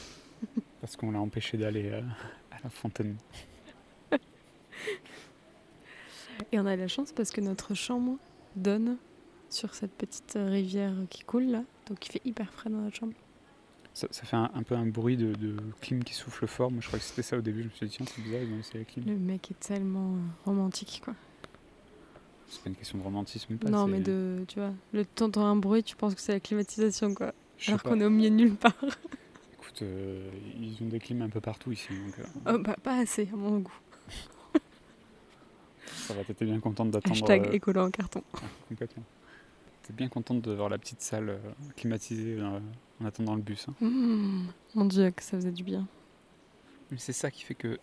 [0.81, 2.01] parce qu'on l'a empêché d'aller euh,
[2.51, 3.15] à la fontaine.
[6.51, 8.17] Et on a la chance parce que notre chambre
[8.55, 8.97] donne
[9.49, 11.63] sur cette petite rivière qui coule là.
[11.87, 13.13] Donc il fait hyper frais dans notre chambre.
[13.93, 16.69] Ça, ça fait un, un peu un bruit de, de clim qui souffle fort.
[16.69, 17.61] Moi, je crois que c'était ça au début.
[17.61, 19.05] Je me suis dit, tiens, c'est bizarre, ils la clim.
[19.05, 21.15] Le mec est tellement romantique quoi.
[22.49, 23.69] C'est pas une question de romantisme pas.
[23.69, 26.39] non mais de, tu vois, le temps d'entendre un bruit, tu penses que c'est la
[26.39, 27.33] climatisation quoi.
[27.67, 28.73] Alors qu'on est au milieu de nulle part.
[29.53, 31.87] Écoute, euh, ils ont des clims un peu partout ici.
[31.89, 33.73] Donc, euh, Oh, bah, pas assez à mon goût.
[36.07, 37.15] ça va, t'étais bien contente d'attendre.
[37.15, 38.21] Hashtag euh, écolo en carton.
[38.35, 38.39] ah,
[38.69, 39.03] complètement.
[39.83, 41.39] T'es bien contente de voir la petite salle
[41.75, 43.67] climatisée en attendant le bus.
[43.69, 43.73] hein.
[43.85, 45.87] Mmh, mon dieu que ça faisait du bien.
[46.91, 47.79] Mais c'est ça qui fait que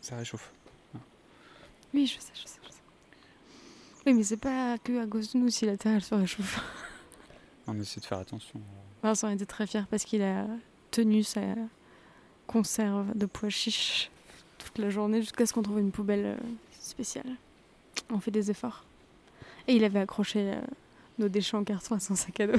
[0.00, 0.52] ça réchauffe.
[1.94, 2.80] Oui je sais, je sais, je sais.
[4.06, 6.60] Oui, mais c'est pas que à cause de nous si la Terre elle se réchauffe.
[7.66, 8.60] On essaie de faire attention.
[9.02, 10.46] Vincent était très fier parce qu'il a
[10.90, 11.40] tenu sa
[12.46, 14.10] conserve de pois chiches
[14.58, 16.36] toute la journée jusqu'à ce qu'on trouve une poubelle euh,
[16.80, 17.26] spéciale.
[18.10, 18.84] On fait des efforts.
[19.68, 20.60] Et il avait accroché euh,
[21.18, 22.58] nos déchets en carton à son sac à dos.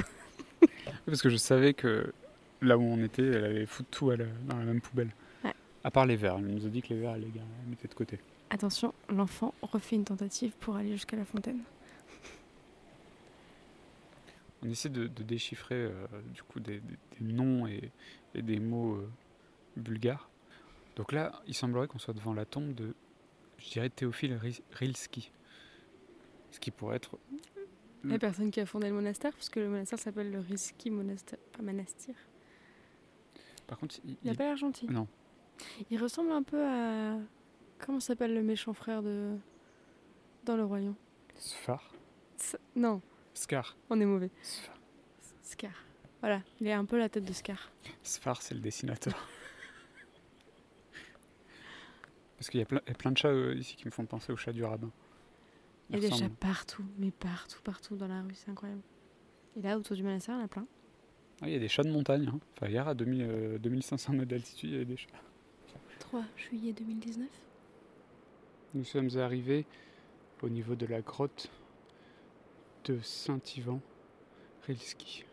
[1.06, 2.12] Parce que je savais que
[2.60, 5.10] là où on était, elle allait foutre tout la- dans la même poubelle.
[5.44, 5.54] Ouais.
[5.84, 6.36] À part les verres.
[6.38, 7.32] Elle nous a dit que les verres, elle les
[7.68, 8.18] mettait de côté.
[8.50, 11.60] Attention, l'enfant refait une tentative pour aller jusqu'à la fontaine.
[14.62, 15.92] On essaie de, de déchiffrer euh,
[16.34, 17.90] du coup des, des- des noms et,
[18.34, 19.08] et des mots euh,
[19.76, 20.28] bulgares.
[20.96, 22.94] Donc là, il semblerait qu'on soit devant la tombe de,
[23.58, 25.30] je dirais, Théophile Ri- Rilski.
[26.50, 27.18] Ce qui pourrait être.
[28.04, 31.62] La personne qui a fondé le monastère, puisque le monastère s'appelle le Riski monastère, pas
[31.62, 32.14] monastir.
[33.66, 34.86] Par contre, il, Il a il- pas l'air gentil.
[34.88, 35.06] Non.
[35.90, 37.16] Il ressemble un peu à.
[37.78, 39.36] Comment s'appelle le méchant frère de.
[40.44, 40.94] Dans le royaume?
[41.36, 41.92] Sfar
[42.74, 43.02] Non,
[43.38, 43.76] Scar.
[43.90, 44.30] on est mauvais.
[45.42, 45.70] Scar.
[46.20, 47.70] Voilà, il a un peu la tête de Scar.
[48.02, 49.14] Sfar, c'est le dessinateur.
[52.36, 53.90] Parce qu'il y, a plein- il y a plein de chats euh, ici qui me
[53.90, 54.90] font penser au chat du rabbin.
[55.90, 58.82] Il y a des chats partout, mais partout, partout dans la rue, c'est incroyable.
[59.56, 60.66] Et là, autour du monastère, il y en a plein.
[61.40, 62.28] Ah, il y a des chats de montagne.
[62.32, 62.38] hein.
[62.56, 65.08] Enfin, hier, à 2000, euh, 2500 mètres d'altitude, il y avait des chats.
[66.00, 67.28] 3 juillet 2019.
[68.74, 69.64] Nous sommes arrivés
[70.42, 71.50] au niveau de la grotte
[72.84, 73.80] de Saint-Ivan
[74.66, 75.24] Rilski.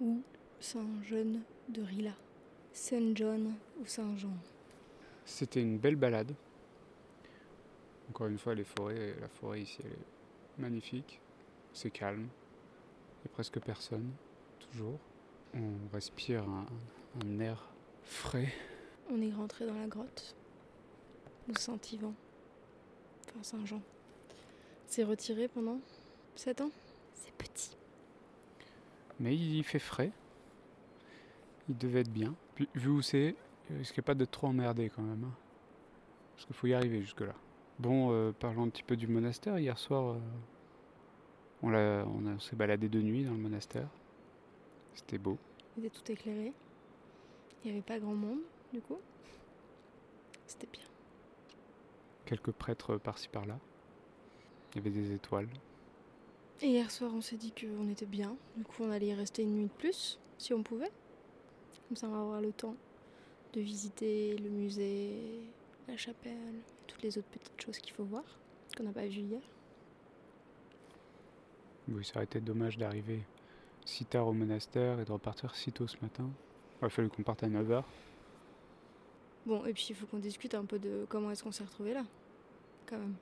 [0.00, 0.22] Ou
[0.60, 2.14] Saint-Jean de Rila.
[2.72, 4.36] Saint-John ou Saint-Jean.
[5.24, 6.34] C'était une belle balade.
[8.10, 11.20] Encore une fois, les forêts, la forêt ici, elle est magnifique.
[11.72, 12.28] C'est calme.
[12.28, 14.10] Il n'y a presque personne,
[14.60, 14.98] toujours.
[15.54, 16.66] On respire un,
[17.24, 17.72] un air
[18.04, 18.52] frais.
[19.10, 20.36] On est rentré dans la grotte.
[21.48, 22.14] Ou Saint-Yvan.
[23.28, 23.82] Enfin, Saint-Jean.
[24.86, 25.80] C'est retiré pendant?
[26.36, 26.70] 7 ans
[27.14, 27.76] C'est petit.
[29.18, 30.12] Mais il fait frais.
[31.68, 32.34] Il devait être bien.
[32.54, 33.34] Puis, vu où c'est,
[33.70, 35.24] il risquait pas d'être trop emmerdé quand même.
[35.24, 35.34] hein.
[36.34, 37.34] Parce qu'il faut y arriver jusque-là.
[37.78, 39.58] Bon, euh, parlons un petit peu du monastère.
[39.58, 40.16] Hier soir,
[41.64, 43.88] euh, on, on s'est baladé de nuit dans le monastère.
[44.94, 45.38] C'était beau.
[45.76, 46.52] Il était tout éclairé.
[47.64, 48.40] Il n'y avait pas grand monde,
[48.72, 48.98] du coup.
[50.46, 50.84] C'était bien.
[52.26, 53.58] Quelques prêtres par-ci par-là.
[54.72, 55.48] Il y avait des étoiles.
[56.62, 58.34] Et hier soir, on s'est dit qu'on était bien.
[58.56, 60.90] Du coup, on allait y rester une nuit de plus, si on pouvait.
[61.86, 62.76] Comme ça, on va avoir le temps
[63.52, 65.40] de visiter le musée,
[65.86, 68.24] la chapelle, toutes les autres petites choses qu'il faut voir,
[68.76, 69.42] qu'on n'a pas vues hier.
[71.88, 73.22] Oui, ça aurait été dommage d'arriver
[73.84, 76.28] si tard au monastère et de repartir si tôt ce matin.
[76.80, 77.84] Il a fallu qu'on parte à 9h.
[79.46, 81.94] Bon, et puis il faut qu'on discute un peu de comment est-ce qu'on s'est retrouvé
[81.94, 82.04] là,
[82.86, 83.14] quand même.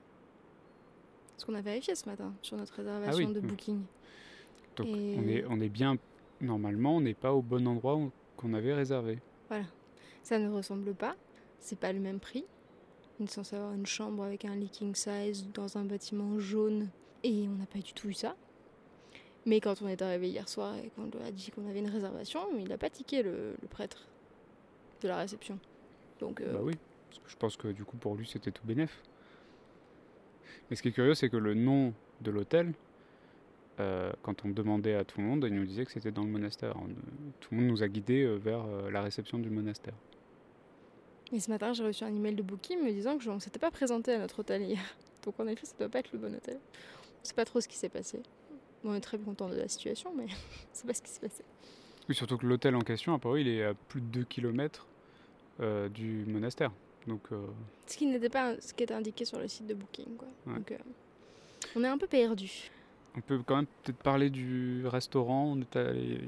[1.35, 3.47] Parce qu'on a vérifié ce matin sur notre réservation oui, de oui.
[3.47, 3.81] booking.
[4.77, 5.97] Donc Et- on, est, on est bien,
[6.41, 7.99] normalement, on n'est pas au bon endroit
[8.37, 9.19] qu'on avait réservé.
[10.23, 11.15] Ça ne ressemble pas,
[11.59, 12.45] c'est pas le même prix.
[13.19, 16.89] On est censé avoir une chambre avec un leaking size dans un bâtiment jaune
[17.23, 18.35] et on n'a pas du tout eu ça.
[19.45, 21.89] Mais quand on est arrivé hier soir et qu'on lui a dit qu'on avait une
[21.89, 24.07] réservation, il n'a pas tiqué le, le prêtre
[25.01, 25.59] de la réception.
[26.19, 26.73] Donc, euh, Bah oui,
[27.09, 29.03] parce que je pense que du coup pour lui c'était tout bénef.
[30.69, 32.73] Mais ce qui est curieux, c'est que le nom de l'hôtel,
[33.79, 36.29] euh, quand on demandait à tout le monde, il nous disait que c'était dans le
[36.29, 36.75] monastère.
[36.77, 36.87] On,
[37.39, 39.93] tout le monde nous a guidés euh, vers euh, la réception du monastère.
[41.33, 43.59] Et ce matin, j'ai reçu un email de Booking me disant que je ne s'était
[43.59, 44.95] pas présenté à notre hôtel hier.
[45.25, 46.57] Donc en effet, ça doit pas être le bon hôtel.
[47.21, 48.21] On sait pas trop ce qui s'est passé.
[48.83, 50.27] On est très content de la situation, mais
[50.71, 51.43] c'est pas ce qui s'est passé.
[52.07, 54.87] Oui, surtout que l'hôtel en question, à Paris, il est à plus de 2 km
[55.93, 56.71] du monastère.
[57.07, 57.45] Donc euh,
[57.85, 60.15] Ce qui n'était pas ce qui était indiqué sur le site de Booking.
[60.17, 60.27] Quoi.
[60.47, 60.55] Ouais.
[60.55, 60.77] Donc euh,
[61.75, 62.71] on est un peu perdu.
[63.15, 65.53] on peut quand même peut-être parler du restaurant.
[65.55, 66.21] On est allé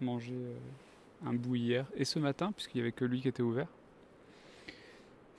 [0.00, 3.42] manger euh, un bout hier et ce matin, puisqu'il n'y avait que lui qui était
[3.42, 3.68] ouvert.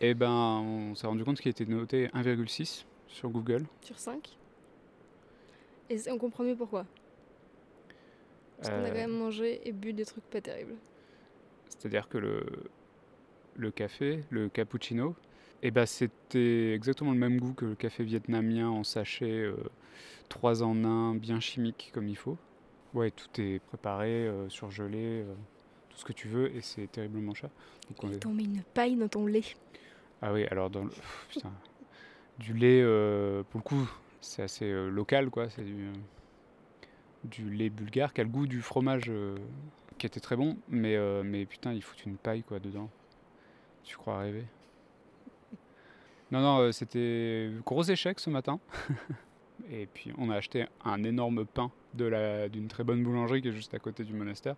[0.01, 3.65] Et ben, on s'est rendu compte qu'il était noté 1,6 sur Google.
[3.81, 4.37] Sur 5.
[5.89, 6.85] Et on comprend mieux pourquoi.
[8.57, 10.75] Parce qu'on a quand même mangé et bu des trucs pas terribles.
[11.69, 12.45] C'est-à-dire que le,
[13.55, 15.15] le café, le cappuccino,
[15.61, 19.49] eh ben c'était exactement le même goût que le café vietnamien en sachet,
[20.29, 22.37] 3 en 1, bien chimique comme il faut.
[22.93, 25.33] Ouais, tout est préparé, euh, surgelé, euh,
[25.89, 27.49] tout ce que tu veux, et c'est terriblement cher.
[27.89, 29.43] Donc on est tombé une paille dans ton lait.
[30.21, 30.89] Ah oui, alors dans le...
[30.89, 31.51] pff, putain.
[32.39, 33.89] du lait, euh, pour le coup,
[34.21, 35.49] c'est assez euh, local, quoi.
[35.49, 35.93] C'est du, euh,
[37.23, 39.35] du lait bulgare qui a le goût du fromage euh,
[39.97, 42.89] qui était très bon, mais, euh, mais putain, ils foutent une paille, quoi, dedans.
[43.83, 44.45] Tu crois rêver
[46.31, 48.59] Non, non, euh, c'était gros échec ce matin.
[49.71, 53.47] Et puis on a acheté un énorme pain de la d'une très bonne boulangerie qui
[53.49, 54.55] est juste à côté du monastère.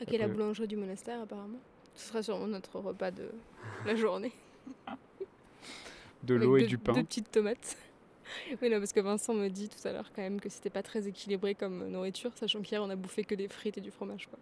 [0.00, 1.58] Ok, la boulangerie du monastère, apparemment.
[1.94, 3.30] Ce sera sûrement notre repas de
[3.84, 4.32] la journée.
[6.22, 6.92] De l'eau et deux- du pain.
[6.92, 7.76] Deux petites tomates.
[8.62, 10.82] oui, non, parce que Vincent me dit tout à l'heure quand même que c'était pas
[10.82, 14.26] très équilibré comme nourriture, sachant qu'hier on a bouffé que des frites et du fromage,
[14.28, 14.38] quoi.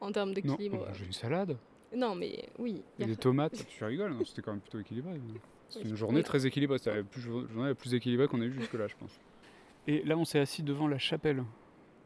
[0.00, 0.78] En termes Non, d'équilibre.
[0.84, 1.56] on mangeait une salade
[1.94, 2.82] Non, mais oui.
[2.98, 3.66] et des tomates.
[3.68, 5.20] Tu rigoles, non, c'était quand même plutôt équilibré.
[5.68, 6.24] C'est Oui, une journée oui.
[6.24, 6.78] très équilibrée.
[6.78, 9.18] C'était la plus- journée la plus équilibrée qu'on ait eue jusque-là, je pense.
[9.86, 11.44] Et là, on s'est assis devant la chapelle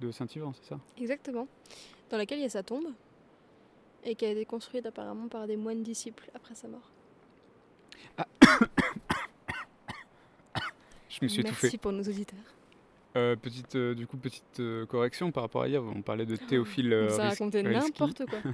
[0.00, 0.78] de Saint-Yvan, c'est ça?
[0.96, 1.46] Exactement.
[2.10, 2.86] Dans laquelle il y a sa tombe.
[4.04, 6.90] Et qui a été construite apparemment par des moines disciples après sa mort.
[11.08, 11.78] Je me suis Merci étouffé.
[11.78, 12.38] pour nos auditeurs.
[13.16, 15.82] Euh, petite, euh, du coup, petite euh, correction par rapport à hier.
[15.82, 17.90] On parlait de Théophile s'est Ris- raconté Rilski.
[18.02, 18.38] n'importe quoi.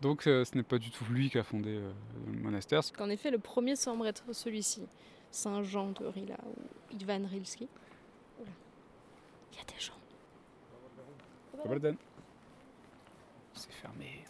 [0.00, 1.92] Donc, euh, ce n'est pas du tout lui qui a fondé euh,
[2.26, 2.80] le monastère.
[2.96, 4.86] Qu'en effet, le premier semble être celui-ci.
[5.30, 7.68] Saint Jean de Rila ou Ivan Rilski.
[8.40, 9.92] Il y a des gens.
[13.54, 14.24] C'est fermé.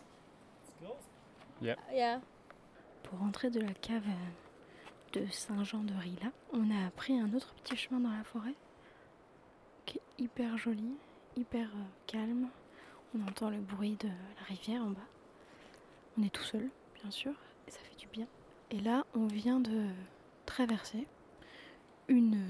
[1.61, 2.21] Yeah.
[3.03, 4.05] Pour rentrer de la cave
[5.13, 8.55] de Saint-Jean de Rila, on a pris un autre petit chemin dans la forêt
[9.87, 10.95] qui est hyper joli,
[11.37, 12.49] hyper euh, calme.
[13.17, 15.01] On entend le bruit de la rivière en bas.
[16.19, 16.69] On est tout seul,
[17.01, 17.33] bien sûr,
[17.67, 18.27] et ça fait du bien.
[18.71, 19.87] Et là, on vient de
[20.47, 21.07] traverser
[22.09, 22.43] une,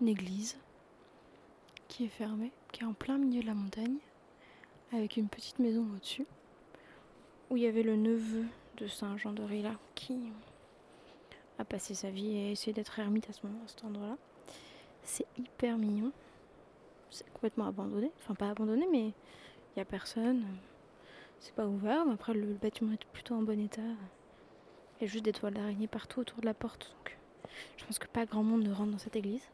[0.00, 0.56] une église
[1.88, 3.98] qui est fermée, qui est en plein milieu de la montagne,
[4.92, 6.26] avec une petite maison au-dessus
[7.50, 8.44] où il y avait le neveu
[8.76, 10.18] de Saint Jean de Rila qui
[11.58, 14.16] a passé sa vie et a essayé d'être ermite à ce moment, à cet endroit-là.
[15.02, 16.12] C'est hyper mignon.
[17.10, 18.10] C'est complètement abandonné.
[18.18, 20.44] Enfin, pas abandonné, mais il n'y a personne.
[21.40, 22.04] C'est pas ouvert.
[22.06, 23.82] Mais après, le bâtiment est plutôt en bon état.
[24.98, 26.94] Il y a juste des toiles d'araignée partout autour de la porte.
[26.96, 27.16] Donc,
[27.76, 29.48] je pense que pas grand monde ne rentre dans cette église.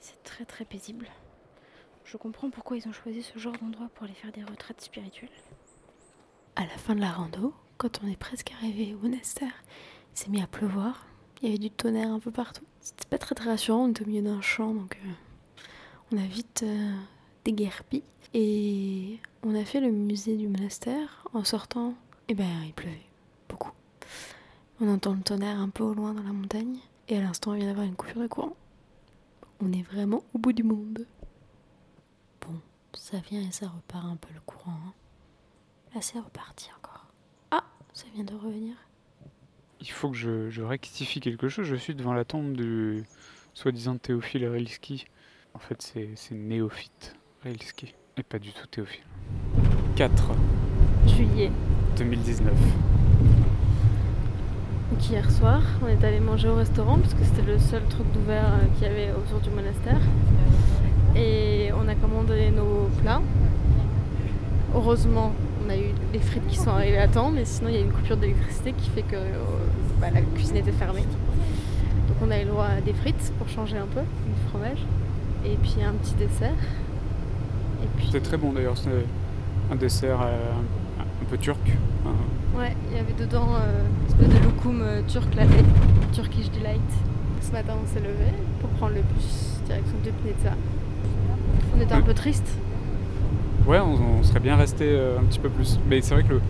[0.00, 1.08] C'est très très paisible.
[2.04, 5.30] Je comprends pourquoi ils ont choisi ce genre d'endroit pour aller faire des retraites spirituelles.
[6.56, 9.52] À la fin de la rando, quand on est presque arrivé au monastère,
[10.14, 11.06] il s'est mis à pleuvoir.
[11.40, 12.64] Il y avait du tonnerre un peu partout.
[12.80, 15.10] C'était pas très très rassurant, on était au milieu d'un champ, donc euh,
[16.12, 16.92] on a vite euh,
[17.52, 18.02] déguerpi.
[18.34, 21.24] Et on a fait le musée du monastère.
[21.32, 21.94] En sortant,
[22.28, 23.06] et ben il pleuvait
[23.48, 23.72] beaucoup.
[24.80, 26.78] On entend le tonnerre un peu au loin dans la montagne.
[27.08, 28.56] Et à l'instant, il vient d'avoir une coupure de courant.
[29.60, 31.06] On est vraiment au bout du monde.
[32.40, 32.60] Bon,
[32.94, 34.72] ça vient et ça repart un peu le courant.
[34.72, 34.94] hein.
[35.94, 37.06] Là, c'est reparti encore.
[37.50, 38.74] Ah, ça vient de revenir.
[39.80, 41.66] Il faut que je, je rectifie quelque chose.
[41.66, 43.04] Je suis devant la tombe du
[43.54, 45.06] soi-disant Théophile Rilski.
[45.54, 47.94] En fait, c'est Néophyte Rilski.
[48.18, 49.00] Et pas du tout Théophile.
[49.96, 50.30] 4
[51.06, 51.50] Juillet.
[51.96, 52.52] 2019.
[54.90, 58.12] Donc hier soir, on est allé manger au restaurant parce que c'était le seul truc
[58.12, 60.00] d'ouvert euh, qu'il y avait autour du monastère.
[61.16, 63.22] Et on a commandé nos plats.
[64.74, 65.32] Heureusement,
[65.64, 67.80] on a eu les frites qui sont arrivées à temps, mais sinon il y a
[67.80, 69.38] une coupure d'électricité qui fait que euh,
[69.98, 71.06] bah, la cuisine était fermée.
[72.08, 74.84] Donc on a eu le droit à des frites pour changer un peu, du fromage,
[75.46, 76.52] et puis un petit dessert.
[78.06, 78.76] C'était très bon d'ailleurs.
[78.76, 78.90] C'est
[79.72, 80.36] un dessert euh,
[81.00, 81.58] un, peu turc.
[82.06, 85.48] Un- Ouais, il y avait dedans euh, une espèce de loukoum euh, turc latte,
[86.12, 86.80] Turkish Delight.
[87.40, 90.54] Ce matin, on s'est levé pour prendre le bus direction Dubnica.
[91.76, 92.46] On était un peu triste.
[93.66, 95.78] Ouais, on, on serait bien resté euh, un petit peu plus.
[95.88, 96.40] Mais c'est vrai que le,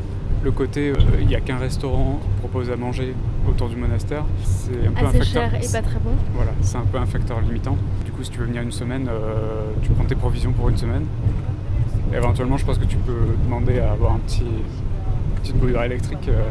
[0.42, 3.14] le côté, euh, il n'y a qu'un restaurant qui propose à manger
[3.48, 5.24] autour du monastère, c'est un peu un facteur.
[5.26, 6.12] cher et pas très bon.
[6.34, 7.76] Voilà, c'est un peu un facteur limitant.
[8.20, 11.06] Coup, si tu veux venir une semaine, euh, tu prends tes provisions pour une semaine.
[12.12, 15.84] Et éventuellement, je pense que tu peux demander à avoir un petit, une petite bouilloire
[15.84, 16.28] électrique.
[16.28, 16.42] euh,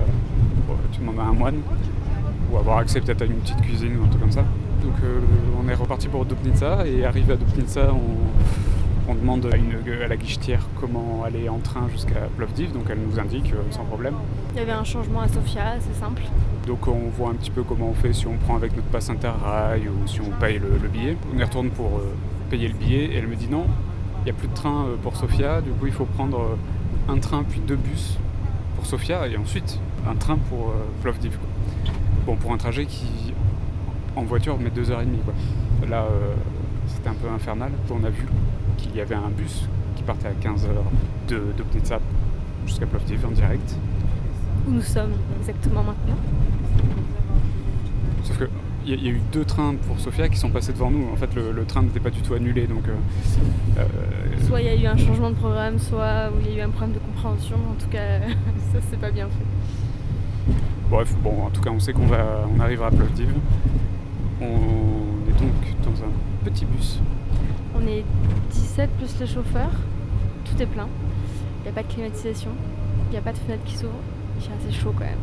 [0.91, 1.61] tu demandes à un moine.
[2.51, 4.45] Ou avoir accès peut-être à une petite cuisine ou un truc comme ça.
[4.81, 5.19] Donc, euh,
[5.63, 6.87] on est reparti pour Dubnica.
[6.87, 7.91] Et arrivé à Dubnica,
[9.07, 12.71] on, demande à, à la guichetière comment aller en train jusqu'à Plovdiv.
[12.71, 14.15] Donc, elle nous indique sans problème.
[14.55, 16.23] Il y avait un changement à Sofia, assez simple.
[16.69, 19.09] Donc on voit un petit peu comment on fait si on prend avec notre passe
[19.09, 21.17] interrail ou si on paye le, le billet.
[21.33, 22.13] On y retourne pour euh,
[22.51, 23.65] payer le billet et elle me dit non,
[24.19, 27.11] il n'y a plus de train euh, pour Sofia, du coup il faut prendre euh,
[27.11, 28.19] un train puis deux bus
[28.75, 31.39] pour Sofia et ensuite un train pour Plovdiv.
[32.27, 33.33] Bon, pour un trajet qui
[34.15, 35.21] en voiture met deux heures et demie.
[35.89, 36.05] Là
[36.85, 37.71] c'était un peu infernal.
[37.89, 38.27] On a vu
[38.77, 40.83] qu'il y avait un bus qui partait à 15 heures
[41.29, 41.63] de, de
[42.67, 43.75] jusqu'à Plovdiv en direct.
[44.67, 46.15] Où nous sommes exactement maintenant.
[48.23, 48.49] Sauf que
[48.85, 50.89] il y, a- il y a eu deux trains pour Sofia qui sont passés devant
[50.89, 51.07] nous.
[51.11, 52.87] En fait, le, le train n'était pas du tout annulé, donc.
[52.87, 52.95] euh,
[53.79, 53.83] euh,
[54.47, 56.69] Soit il y a eu un changement de programme, soit il y a eu un
[56.69, 57.57] problème de compréhension.
[57.69, 58.19] En tout cas,
[58.73, 60.53] ça c'est pas bien fait.
[60.89, 63.29] bref, bon, en tout cas, on sait qu'on va, on arrivera à Plovdiv.
[64.41, 66.09] On est donc dans un
[66.45, 66.99] petit bus.
[67.75, 68.03] On est
[68.51, 69.71] 17 plus les chauffeurs.
[70.45, 70.87] Tout est plein.
[71.59, 72.51] Il n'y a pas de climatisation.
[73.09, 73.91] Il n'y a pas de fenêtre qui s'ouvre.
[74.39, 75.17] Fait assez chaud quand même.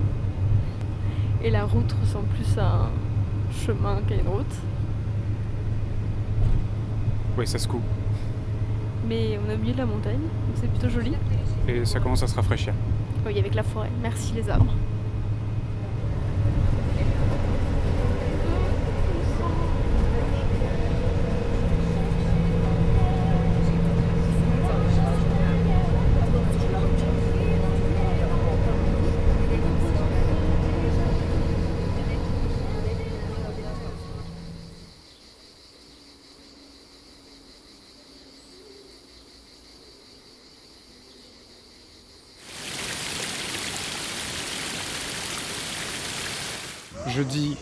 [1.43, 2.91] Et la route ressemble plus à un
[3.53, 4.55] chemin qu'à une route.
[7.39, 7.83] Oui, ça se coupe.
[9.09, 11.13] Mais on est au milieu de la montagne, donc c'est plutôt joli.
[11.69, 12.73] Et ça commence à se rafraîchir.
[13.25, 13.91] Oui, avec la forêt.
[14.03, 14.73] Merci les arbres.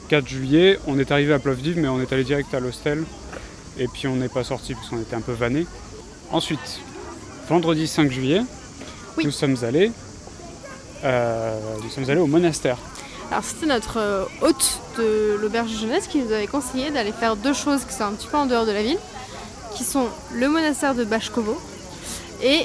[0.09, 3.05] 4 juillet, on est arrivé à Plovdiv, mais on est allé direct à l'hostel.
[3.79, 5.67] Et puis on n'est pas sorti parce qu'on était un peu vanné.
[6.31, 6.81] Ensuite,
[7.49, 8.43] vendredi 5 juillet,
[9.17, 9.25] Oui.
[9.25, 9.91] nous sommes allés.
[11.05, 12.77] euh, nous sommes allés au monastère.
[13.31, 17.37] Alors c'était notre euh, hôte de l'auberge de jeunesse qui nous avait conseillé d'aller faire
[17.37, 18.99] deux choses qui sont un petit peu en dehors de la ville,
[19.75, 21.59] qui sont le monastère de Bachkovo
[22.43, 22.61] et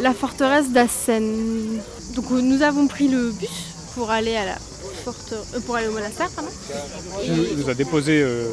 [0.00, 1.80] la forteresse d'Assen.
[2.14, 3.50] Donc nous avons pris le bus
[3.94, 4.54] pour aller à la
[5.08, 6.30] euh, pour aller au monastère.
[6.30, 6.50] pardon.
[7.22, 8.48] qui nous, a déposé euh,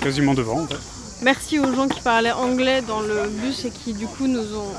[0.00, 0.62] quasiment devant.
[0.62, 0.76] en fait.
[1.22, 4.72] Merci aux gens qui parlaient anglais dans le bus et qui du coup nous ont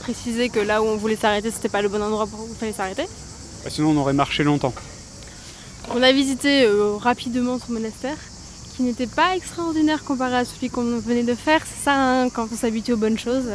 [0.00, 2.56] précisé que là où on voulait s'arrêter c'était pas le bon endroit pour où il
[2.56, 3.04] fallait s'arrêter.
[3.64, 4.72] Bah, sinon, on aurait marché longtemps.
[5.92, 8.16] On a visité euh, rapidement ce monastère
[8.76, 11.62] qui n'était pas extraordinaire comparé à celui qu'on venait de faire.
[11.66, 13.48] C'est ça, hein, quand on s'habitue aux bonnes choses.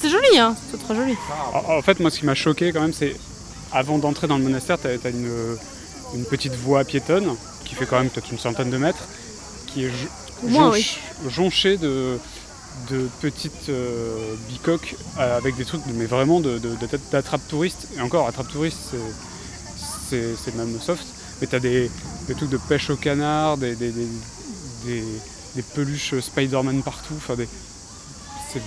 [0.00, 1.14] C'est joli, hein c'est très joli.
[1.54, 3.16] En fait, moi, ce qui m'a choqué quand même, c'est
[3.72, 5.30] avant d'entrer dans le monastère, tu as, une,
[6.14, 9.04] une petite voie piétonne qui fait quand même peut-être une centaine de mètres,
[9.66, 9.90] qui est
[11.28, 12.18] jonchée de,
[12.90, 17.88] de petites euh, bicoques euh, avec des trucs, mais vraiment de, de, de- d'attrape touristes.
[17.96, 18.94] Et encore, attrape touristes,
[20.08, 21.04] c'est, même soft.
[21.40, 21.90] Mais tu as des,
[22.26, 23.92] des trucs de pêche au canard, des, des,
[24.84, 27.14] des, peluches Spider-Man partout.
[27.16, 27.34] Enfin,
[28.52, 28.62] c'est,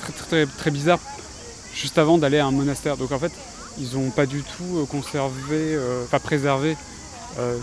[0.00, 0.98] très, très, très bizarre
[1.74, 2.96] juste avant d'aller à un monastère.
[2.96, 3.32] Donc en fait,
[3.78, 6.76] ils n'ont pas du tout euh, conservé, euh, enfin préservé
[7.38, 7.56] euh,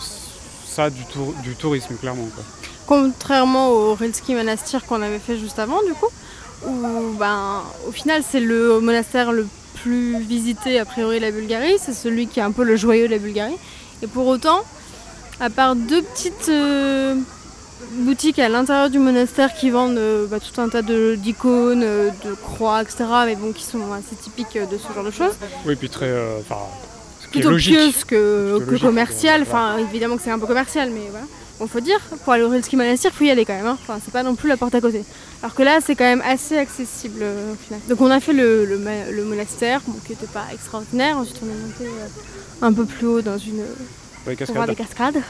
[0.68, 2.28] ça du, tour- du tourisme, clairement.
[2.36, 2.44] quoi.
[2.88, 6.08] Contrairement au Rilski Monastir qu'on avait fait juste avant, du coup,
[6.68, 11.94] où ben, au final c'est le monastère le plus visité a priori la Bulgarie, c'est
[11.94, 13.58] celui qui est un peu le joyau de la Bulgarie.
[14.02, 14.62] Et pour autant,
[15.40, 16.50] à part deux petites
[17.92, 22.34] boutiques à l'intérieur du monastère qui vendent euh, bah, tout un tas d'icônes, euh, de
[22.34, 25.34] croix, etc., mais bon, qui sont assez typiques euh, de ce genre de choses,
[25.66, 26.08] Oui, puis très.
[26.08, 26.40] euh,
[27.32, 28.84] plutôt pieuse que, Plutôt que logique,
[29.48, 29.74] voilà.
[29.76, 31.26] Enfin, évidemment que c'est un peu commercial, mais voilà.
[31.60, 33.66] Bon, faut dire, pour aller au Rilski Monastir, faut y aller quand même.
[33.68, 33.78] hein.
[33.82, 35.04] Enfin, c'est pas non plus la porte à côté.
[35.44, 37.82] Alors que là, c'est quand même assez accessible au final.
[37.90, 41.18] Donc, on a fait le, le, ma- le monastère, bon, qui était pas extraordinaire.
[41.18, 41.94] Ensuite, on est monté
[42.62, 43.60] un peu plus haut dans une
[44.26, 44.70] Ouais, pour voir cascade.
[44.70, 45.24] des cascades.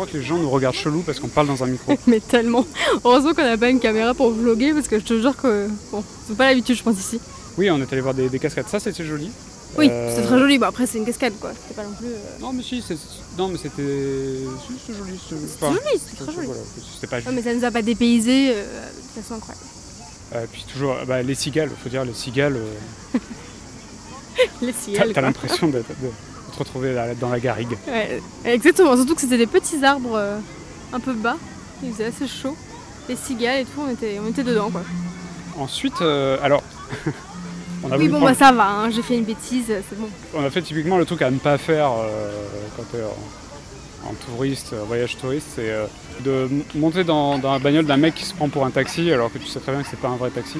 [0.00, 1.92] Crois que les gens nous regardent chelou parce qu'on parle dans un micro.
[2.06, 2.64] mais tellement.
[3.04, 6.02] Heureusement qu'on n'a pas une caméra pour vlogger parce que je te jure que bon,
[6.26, 7.20] c'est pas l'habitude, je pense ici.
[7.58, 8.66] Oui, on est allé voir des, des cascades.
[8.68, 9.30] Ça, c'était joli.
[9.76, 10.56] Oui, Euh, c'est très joli.
[10.58, 11.50] Bon, après, c'est une cascade quoi.
[11.52, 12.06] C'était pas non plus.
[12.06, 12.96] euh, Non, mais si, c'est-
[13.36, 13.82] non, mais c'était.
[14.66, 15.20] si, C'était joli.
[15.28, 16.46] c'est- C'était enfin, joli, c'était très joli.
[16.46, 16.62] voilà,
[16.94, 18.64] C'était pas Non, mais ça nous a pas dépaysé euh,
[19.16, 19.66] de façon incroyable.
[20.34, 22.56] Euh, puis toujours, bah, les cigales, faut dire, les cigales,
[24.62, 25.08] Les t'as cigales.
[25.08, 25.22] t'as quoi.
[25.22, 26.08] l'impression d'être- de,
[26.62, 27.76] retrouver dans la- dans la garrigue.
[27.88, 30.38] Ouais, exactement, surtout que c'était des petits arbres euh,
[30.92, 31.36] un peu bas,
[31.82, 32.56] il faisait assez chaud.
[33.08, 34.82] Les cigales et tout, on était, on était dedans quoi.
[35.58, 36.62] Ensuite, euh, alors,
[37.84, 40.08] on a oui, bon, bah ça va, hein, j'ai fait une bêtise, c'est bon.
[40.34, 42.30] On a fait typiquement le truc à ne pas faire euh,
[42.76, 45.72] quand tu es en, en touriste, voyage touriste, c'est
[46.24, 49.32] de monter dans, dans la bagnole d'un mec qui se prend pour un taxi alors
[49.32, 50.58] que tu sais très bien que c'est pas un vrai taxi.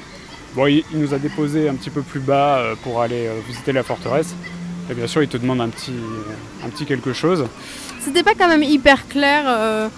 [0.55, 3.83] Bon, il, il nous a déposé un petit peu plus bas pour aller visiter la
[3.85, 4.35] forteresse.
[4.88, 5.93] Et bien sûr, il te demande un petit,
[6.64, 7.47] un petit quelque chose.
[8.00, 9.88] C'était pas quand même hyper clair euh,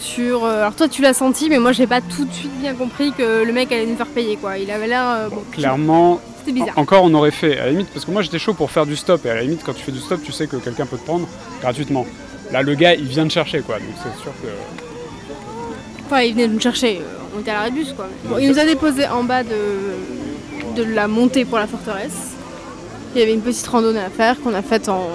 [0.00, 0.44] sur.
[0.44, 3.12] euh, alors toi tu l'as senti, mais moi j'ai pas tout de suite bien compris
[3.12, 4.56] que le mec allait nous faire payer quoi.
[4.58, 5.04] Il avait l'air.
[5.06, 6.78] euh, bon, Clairement, C'était bizarre.
[6.78, 8.86] en- encore on aurait fait, à la limite, parce que moi j'étais chaud pour faire
[8.86, 10.86] du stop, et à la limite, quand tu fais du stop, tu sais que quelqu'un
[10.86, 11.28] peut te prendre
[11.60, 12.06] gratuitement.
[12.50, 13.76] Là, le gars, il vient te chercher, quoi.
[13.76, 14.48] Donc c'est sûr que.
[16.06, 17.00] Enfin, il venait de nous chercher,
[17.36, 18.08] on était à l'arrêt de bus quoi.
[18.24, 22.29] Bon, il nous a déposé en bas de, de la montée pour la forteresse.
[23.14, 25.08] Il y avait une petite randonnée à faire qu'on a faite en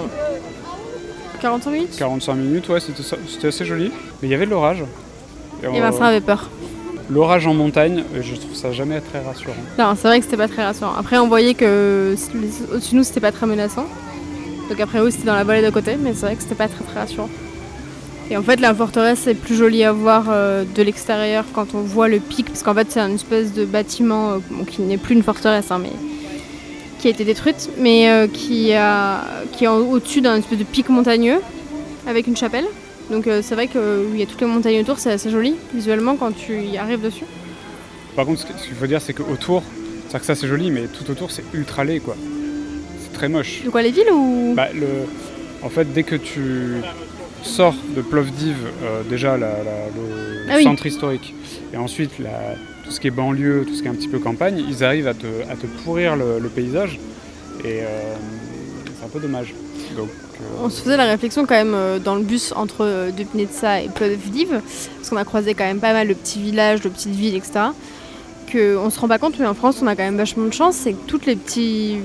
[1.40, 1.96] 45 minutes.
[1.96, 3.90] 45 minutes, ouais, c'était assez joli.
[4.20, 4.84] Mais il y avait de l'orage.
[5.62, 6.50] Et Et Vincent avait peur.
[7.08, 9.54] L'orage en montagne, euh, je trouve ça jamais très rassurant.
[9.78, 10.92] Non, c'est vrai que c'était pas très rassurant.
[10.98, 12.16] Après, on voyait que
[12.72, 13.86] au-dessus de nous, c'était pas très menaçant.
[14.68, 16.66] Donc après, oui, c'était dans la vallée d'à côté, mais c'est vrai que c'était pas
[16.68, 17.28] très très rassurant.
[18.28, 21.82] Et en fait, la forteresse est plus jolie à voir euh, de l'extérieur quand on
[21.82, 24.98] voit le pic, parce qu'en fait, c'est une espèce de bâtiment euh, bon, qui n'est
[24.98, 25.92] plus une forteresse, hein, mais
[26.98, 30.88] qui a été détruite, mais euh, qui, a, qui est au-dessus d'un espèce de pic
[30.88, 31.40] montagneux
[32.06, 32.64] avec une chapelle.
[33.10, 36.16] Donc euh, c'est vrai qu'il y a toutes les montagnes autour, c'est assez joli visuellement
[36.16, 37.24] quand tu y arrives dessus.
[38.16, 39.62] Par contre, ce qu'il faut dire, c'est qu'autour,
[40.08, 42.16] c'est-à-dire que ça c'est joli, mais tout autour c'est ultra laid quoi.
[43.02, 43.62] C'est très moche.
[43.64, 44.54] De quoi les villes ou?
[44.56, 44.86] Bah, le...
[45.62, 46.76] En fait, dès que tu
[47.42, 50.64] sors de Plovdiv, euh, déjà la- la- le Ah oui.
[50.64, 51.34] centre historique,
[51.72, 52.54] et ensuite la-
[52.86, 55.08] tout ce qui est banlieue, tout ce qui est un petit peu campagne, ils arrivent
[55.08, 56.98] à te, pourrir le, paysage,
[57.64, 58.14] et euh,
[58.98, 59.54] c'est un peu dommage.
[59.98, 60.02] Euh,
[60.62, 64.50] On se faisait la réflexion quand même euh, dans le bus entre Dubnitsa et Plovdiv,
[64.50, 67.66] parce qu'on a croisé quand même pas mal de petits villages, de petites villes, etc.
[68.52, 70.76] Qu'on se rend pas compte, mais en France, on a quand même vachement de chance,
[70.76, 71.96] c'est que toutes les petits.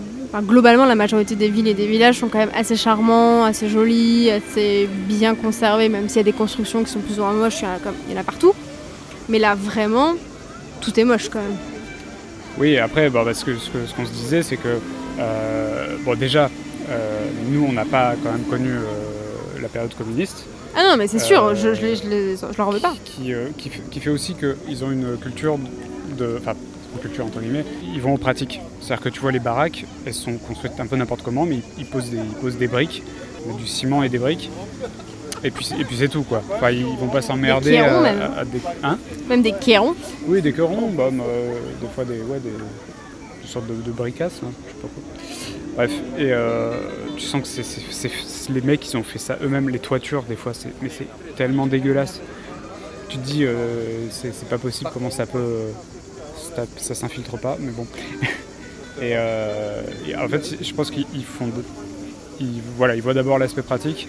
[0.43, 4.31] globalement, la majorité des villes et des villages sont quand même assez charmants, assez jolis,
[4.31, 7.61] assez bien conservés, même s'il y a des constructions qui sont plus ou moins moches,
[7.61, 8.53] il y en a partout.
[9.29, 10.15] Mais là, vraiment,
[10.81, 11.57] tout est moche quand même.
[12.57, 14.79] Oui, après, bah, parce que ce qu'on se disait, c'est que,
[15.19, 16.49] euh, bon, déjà,
[16.89, 17.19] euh,
[17.49, 18.81] nous, on n'a pas quand même connu euh,
[19.61, 22.67] la période communiste, Ah non, mais c'est sûr, je, je, les- je, les- je leur
[22.67, 22.93] en veux pas.
[23.05, 25.57] qui, qui, fait, qui fait aussi qu'ils ont une culture
[26.17, 26.37] de.
[26.39, 26.53] Enfin,
[26.95, 28.59] une culture entre guillemets, ils vont aux pratiques.
[28.81, 31.63] C'est-à-dire que tu vois les baraques, elles sont construites un peu n'importe comment, mais ils,
[31.79, 33.01] ils posent des, ils posent des briques,
[33.57, 34.49] du ciment et des briques.
[35.43, 36.41] Et puis, c'est- et puis c'est tout quoi.
[36.53, 38.21] Enfin, ils vont pas s'emmerder à, même.
[38.21, 38.59] à- à des.
[38.83, 39.95] Hein Même des quérons.
[40.27, 44.39] Oui, des querons, bah, euh, des fois des, ouais, des, des sortes de, de bricasses,
[44.43, 45.03] là, je sais pas quoi.
[45.77, 46.73] Bref, et euh,
[47.15, 50.53] tu sens que c'est, les mecs, ils ont fait ça eux-mêmes, les toitures, des fois,
[50.53, 52.19] c'est, mais c'est tellement dégueulasse.
[53.09, 55.37] Tu te dis, euh, c'est, pas possible, comment ça peut.
[55.39, 55.71] euh,
[56.55, 57.87] ça, ça s'infiltre pas, mais bon.
[59.01, 59.11] et,
[60.07, 61.49] et en fait, je pense qu'ils ils font.
[62.39, 64.07] ils, voilà, ils voient d'abord l'aspect pratique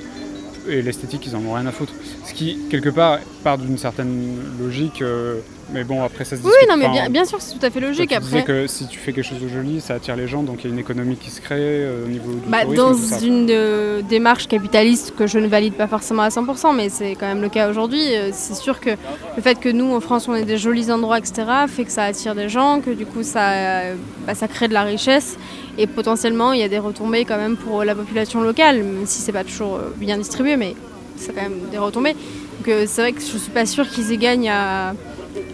[0.68, 1.94] et l'esthétique, ils en ont rien à foutre.
[2.32, 5.40] Ce qui, quelque part, part d'une certaine logique, euh,
[5.72, 6.68] mais bon, après ça se Oui, discute.
[6.70, 8.10] non, mais Enfin, bien, bien sûr, c'est tout à fait toi, logique.
[8.10, 10.42] tu disais Après, que si tu fais quelque chose de joli, ça attire les gens,
[10.42, 12.82] donc il y a une économie qui se crée euh, au niveau du Bah, tourisme.
[12.82, 13.20] dans tout ça.
[13.24, 17.26] une euh, démarche capitaliste que je ne valide pas forcément à 100%, mais c'est quand
[17.26, 18.00] même le cas aujourd'hui,
[18.32, 18.90] c'est sûr que
[19.36, 22.04] le fait que nous, en France, on ait des jolis endroits, etc., fait que ça
[22.04, 23.82] attire des gens, que du coup, ça,
[24.26, 25.36] bah, ça crée de la richesse,
[25.76, 29.20] et potentiellement, il y a des retombées quand même pour la population locale, même si
[29.20, 30.74] c'est pas toujours bien distribué, mais
[31.22, 32.12] c'est quand même des retombées.
[32.12, 34.94] Donc euh, c'est vrai que je suis pas sûre qu'ils y gagnent à,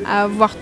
[0.06, 0.54] à avoir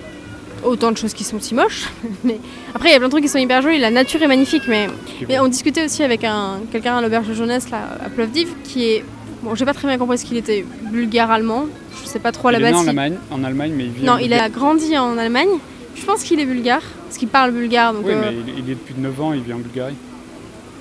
[0.65, 1.89] autant de choses qui sont si moches.
[2.25, 2.39] mais
[2.75, 4.65] après, il y a plein de trucs qui sont hyper jolis, la nature est magnifique,
[4.69, 4.89] mais
[5.29, 8.85] mais on discutait aussi avec un, quelqu'un à l'auberge de jeunesse là, à Plovdiv qui
[8.85, 9.05] est.
[9.43, 11.67] Bon, j'ai pas très bien compris ce qu'il était, bulgare-allemand.
[12.03, 13.91] Je sais pas trop à la il est né en Allemagne, en Allemagne, mais il
[13.91, 15.49] vit Non, il a grandi en Allemagne.
[15.95, 17.93] Je pense qu'il est bulgare, parce qu'il parle bulgare.
[17.95, 19.95] Donc, Oui, euh, mais il, est depuis 9 ans, il vit en Bulgarie.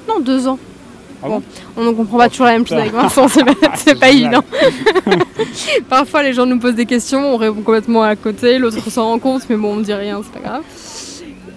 [0.07, 0.59] Non, deux ans.
[1.23, 1.43] Ah Bon, bon
[1.77, 4.11] On ne comprend pas toujours la même chose avec Vincent, c'est pas, c'est C'est pas
[4.11, 4.33] génial.
[4.33, 4.43] évident.
[5.89, 9.19] Parfois, les gens nous posent des questions, on répond complètement à côté, l'autre s'en rend
[9.19, 10.63] compte, mais bon, on dit rien, c'est pas grave.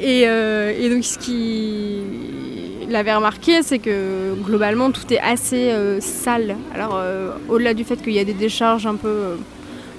[0.01, 6.01] Et, euh, et donc, ce qu'il avait remarqué, c'est que globalement, tout est assez euh,
[6.01, 6.57] sale.
[6.75, 9.37] Alors, euh, au-delà du fait qu'il y a des décharges un peu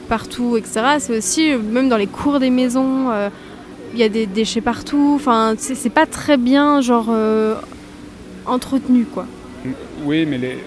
[0.07, 3.10] partout, etc., c'est aussi, même dans les cours des maisons,
[3.93, 5.14] il y a des déchets partout.
[5.16, 7.10] Enfin, c'est pas très bien, genre,
[8.45, 9.26] entretenu, quoi.
[10.04, 10.58] Oui, mais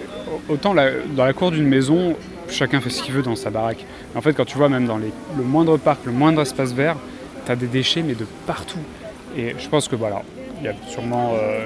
[0.49, 2.15] autant dans la cour d'une maison,
[2.49, 3.85] chacun fait ce qu'il veut dans sa baraque.
[4.15, 6.97] En fait, quand tu vois même dans les- le moindre parc, le moindre espace vert,
[7.45, 8.79] tu as des déchets, mais de partout.
[9.37, 10.21] Et je pense que voilà,
[10.59, 11.59] il y a sûrement euh,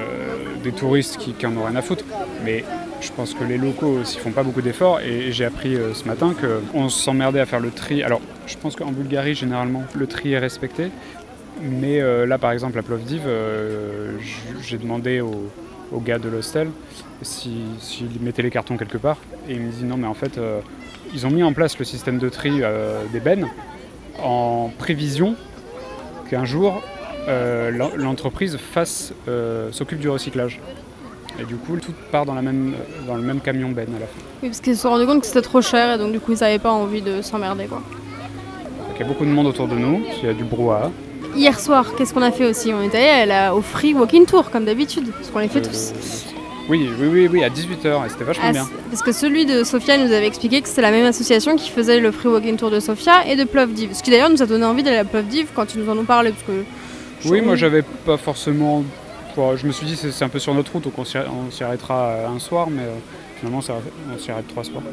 [0.64, 2.06] des touristes qui, en ont rien à foutre,
[2.46, 2.64] mais
[3.02, 5.02] je pense que les locaux aussi font pas beaucoup d'efforts.
[5.02, 8.02] Et j'ai appris euh, ce matin qu'on s'emmerdait à faire le tri.
[8.04, 10.90] Alors, je pense qu'en Bulgarie, généralement, le tri est respecté.
[11.62, 13.24] Mais euh, là, par exemple, à Plovdiv,
[14.62, 15.52] j'ai demandé au,
[15.92, 16.70] au gars de l'hostel
[17.22, 19.18] si, s'il mettait les cartons quelque part.
[19.50, 20.60] Et il me dit non, mais en fait, euh,
[21.14, 23.48] ils ont mis en place le système de tri euh, des bennes
[24.24, 25.36] en prévision
[26.30, 26.82] qu'un jour,
[27.28, 29.14] euh, l'en- l'entreprise fasse,
[29.72, 30.60] s'occupe du recyclage.
[31.40, 32.74] Et du coup, tout part dans, la même,
[33.06, 34.20] dans le même camion benne à la fin.
[34.42, 36.32] Oui, parce qu'ils se sont rendus compte que c'était trop cher et donc du coup
[36.32, 37.78] ils n'avaient pas envie de s'emmerder quoi.
[37.78, 40.90] Donc, il y a beaucoup de monde autour de nous, il y a du brouhaha.
[41.36, 42.74] Hier soir, qu'est-ce qu'on a fait aussi?
[42.74, 45.94] On est allé au Free Walking Tour comme d'habitude, parce qu'on les fait tous.
[46.70, 48.66] Oui, oui, oui, oui, à 18h, et c'était vachement Ah, bien.
[48.66, 51.70] c'est- parce que celui de Sofia nous avait expliqué que c'était la même association qui
[51.70, 53.94] faisait le Free Walking Tour de Sofia et de Plovdiv.
[53.94, 56.04] Ce qui d'ailleurs nous a donné envie d'aller à Plovdiv quand ils nous en ont
[56.04, 56.32] parlé.
[56.32, 58.84] Parce que Oui, moi j'avais pas forcément.
[59.56, 62.08] je me suis dit c'est c'est un peu sur notre route, donc on s'y arrêtera
[62.10, 62.96] euh, un soir, mais euh,
[63.40, 64.84] finalement on s'y arrête trois soirs.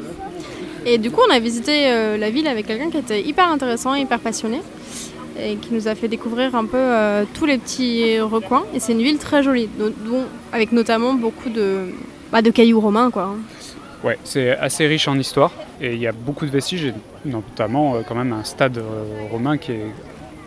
[0.85, 3.95] Et du coup, on a visité euh, la ville avec quelqu'un qui était hyper intéressant,
[3.95, 4.61] hyper passionné,
[5.39, 8.63] et qui nous a fait découvrir un peu euh, tous les petits recoins.
[8.73, 11.87] Et c'est une ville très jolie, dont- avec notamment beaucoup de,
[12.31, 13.35] bah, de cailloux romains, quoi.
[14.03, 15.51] Ouais, c'est assez riche en histoire.
[15.81, 16.93] Et il y a beaucoup de vestiges, et
[17.25, 18.83] notamment euh, quand même un stade euh,
[19.31, 19.85] romain qui est,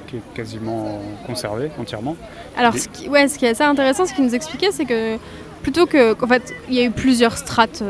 [0.07, 2.17] qui est quasiment conservé entièrement.
[2.57, 5.17] Alors, ce qui, ouais, ce qui est assez intéressant, ce qu'il nous expliquait, c'est que
[5.63, 6.15] plutôt que.
[6.15, 7.83] qu'en fait, il y a eu plusieurs strates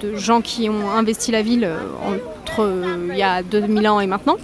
[0.00, 1.68] de gens qui ont investi la ville
[2.06, 2.70] entre
[3.10, 4.36] il y a 2000 ans et maintenant.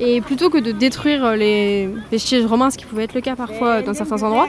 [0.00, 3.36] Et plutôt que de détruire euh, les vestiges romains, ce qui pouvait être le cas
[3.36, 4.48] parfois dans certains endroits,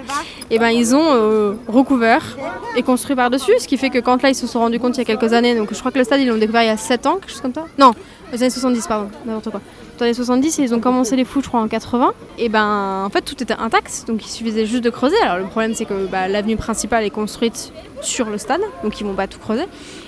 [0.50, 2.38] et ben ils ont euh, recouvert
[2.78, 3.52] et construit par-dessus.
[3.60, 5.34] Ce qui fait que quand là ils se sont rendus compte il y a quelques
[5.34, 7.16] années, donc je crois que le stade ils l'ont découvert il y a 7 ans,
[7.16, 7.66] quelque chose comme ça.
[7.78, 7.92] Non,
[8.32, 9.62] aux années 70, pardon, n'importe quoi.
[9.98, 12.14] Dans les années 70, ils ont commencé les fous, je crois, en 80.
[12.40, 15.20] Et ben, en fait, tout était intact, donc il suffisait juste de creuser.
[15.22, 17.72] Alors le problème, c'est que bah, l'avenue principale est construite
[18.02, 19.66] sur le stade, donc ils vont pas tout creuser.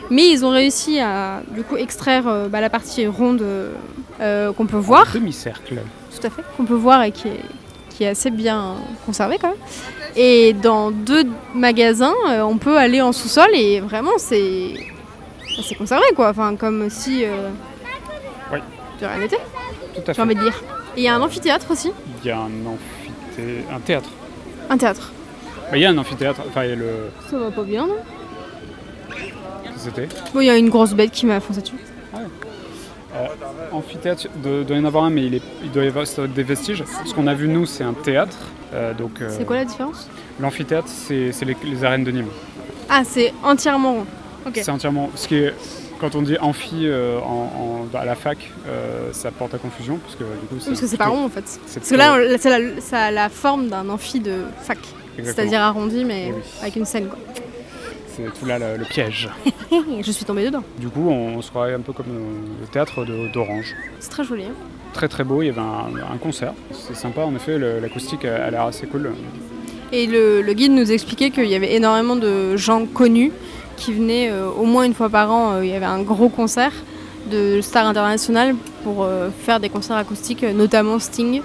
[0.09, 3.75] Mais ils ont réussi à, du coup, extraire euh, bah, la partie ronde euh, euh,
[4.55, 5.75] qu'on peut voir, Demi-cercle.
[6.11, 7.41] tout à fait, qu'on peut voir et qui est,
[7.89, 9.57] qui est assez bien conservée quand même.
[10.15, 11.23] Et dans deux
[11.55, 14.73] magasins, euh, on peut aller en sous-sol et vraiment, c'est
[15.61, 16.29] c'est conservé, quoi.
[16.29, 17.49] Enfin, comme si euh,
[18.51, 18.59] Oui.
[19.01, 19.39] de rien n'était
[19.95, 20.63] Tout à j'ai envie de dire.
[20.95, 21.91] Et il y a un amphithéâtre aussi,
[22.23, 23.63] Il y a un amphithé...
[23.71, 24.09] un théâtre.
[24.69, 25.11] un théâtre.
[25.71, 27.09] Bah, Il y a un amphithéâtre, enfin il y a le...
[27.29, 27.97] Ça va pas bien, non?
[29.77, 30.07] C'était?
[30.33, 31.75] Bon, il y a une grosse bête qui m'a foncé dessus.
[33.71, 35.41] Amphithéâtre, il doit y en avoir un, mais il, est...
[35.63, 36.83] il doit y avoir des vestiges.
[37.05, 38.37] Ce qu'on a vu nous, c'est un théâtre.
[38.73, 40.09] euh, donc, euh, C'est quoi la différence?
[40.39, 42.29] L'amphithéâtre, c'est c'est les, les arènes de Nîmes.
[42.89, 44.05] Ah, c'est entièrement rond.
[44.55, 45.09] C'est entièrement.
[45.15, 45.53] Ce qui est,
[45.99, 48.37] quand on dit amphi euh, en, en- à la fac,
[48.67, 51.29] euh, ça porte à confusion parce que du coup, Parce que c'est pas rond en
[51.29, 51.43] fait.
[51.65, 54.77] c'est Parce que là, c'est la- ça a la forme d'un amphi de fac.
[55.17, 55.23] exactement.
[55.35, 56.41] C'est-à-dire arrondi, mais Oui.
[56.61, 57.07] avec une scène.
[57.07, 57.19] Quoi.
[58.15, 59.29] C'est tout là le, le piège.
[60.01, 60.63] Je suis tombée dedans.
[60.79, 62.05] Du coup, on se croirait un peu comme
[62.61, 63.75] le théâtre d'Orange.
[63.99, 64.43] C'est très joli.
[64.43, 64.53] hein.
[64.93, 65.41] Très très beau.
[65.41, 66.53] Il y avait un, un concert.
[66.71, 67.21] C'est sympa.
[67.21, 69.11] En effet, l'acoustique a, a l'air assez cool.
[69.91, 73.31] Et le, le guide nous expliquait qu'il y avait énormément de gens connus
[73.77, 75.53] qui venaient euh, au moins une fois par an.
[75.53, 76.71] euh, il y avait un gros concert
[77.31, 81.41] de stars internationales pour euh, faire des concerts acoustiques, notamment Sting,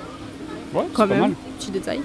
[0.75, 1.31] Ouais, c'est quand pas même, mal.
[1.59, 2.01] petit détail.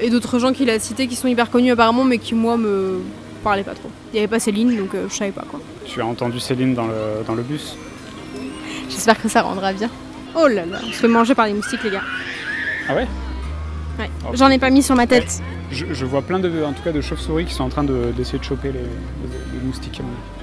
[0.00, 3.00] Et d'autres gens qu'il a cités qui sont hyper connus apparemment, mais qui moi me
[3.44, 3.90] pas trop.
[4.12, 5.60] Il n'y avait pas Céline, donc euh, je savais pas quoi.
[5.86, 7.76] Tu as entendu Céline dans le, dans le bus?
[8.88, 9.90] J'espère que ça rendra bien.
[10.34, 12.02] Oh là là, on se fait manger par les moustiques, les gars.
[12.88, 13.06] Ah ouais?
[13.98, 14.10] Ouais.
[14.26, 14.30] Oh.
[14.34, 15.40] J'en ai pas mis sur ma tête.
[15.70, 18.12] je, je vois plein de, en tout cas, de chauves-souris qui sont en train de-
[18.16, 20.00] d'essayer de, choper les, les- les moustiques.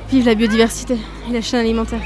[0.09, 0.97] Vive la biodiversité
[1.29, 2.01] et la chaîne alimentaire.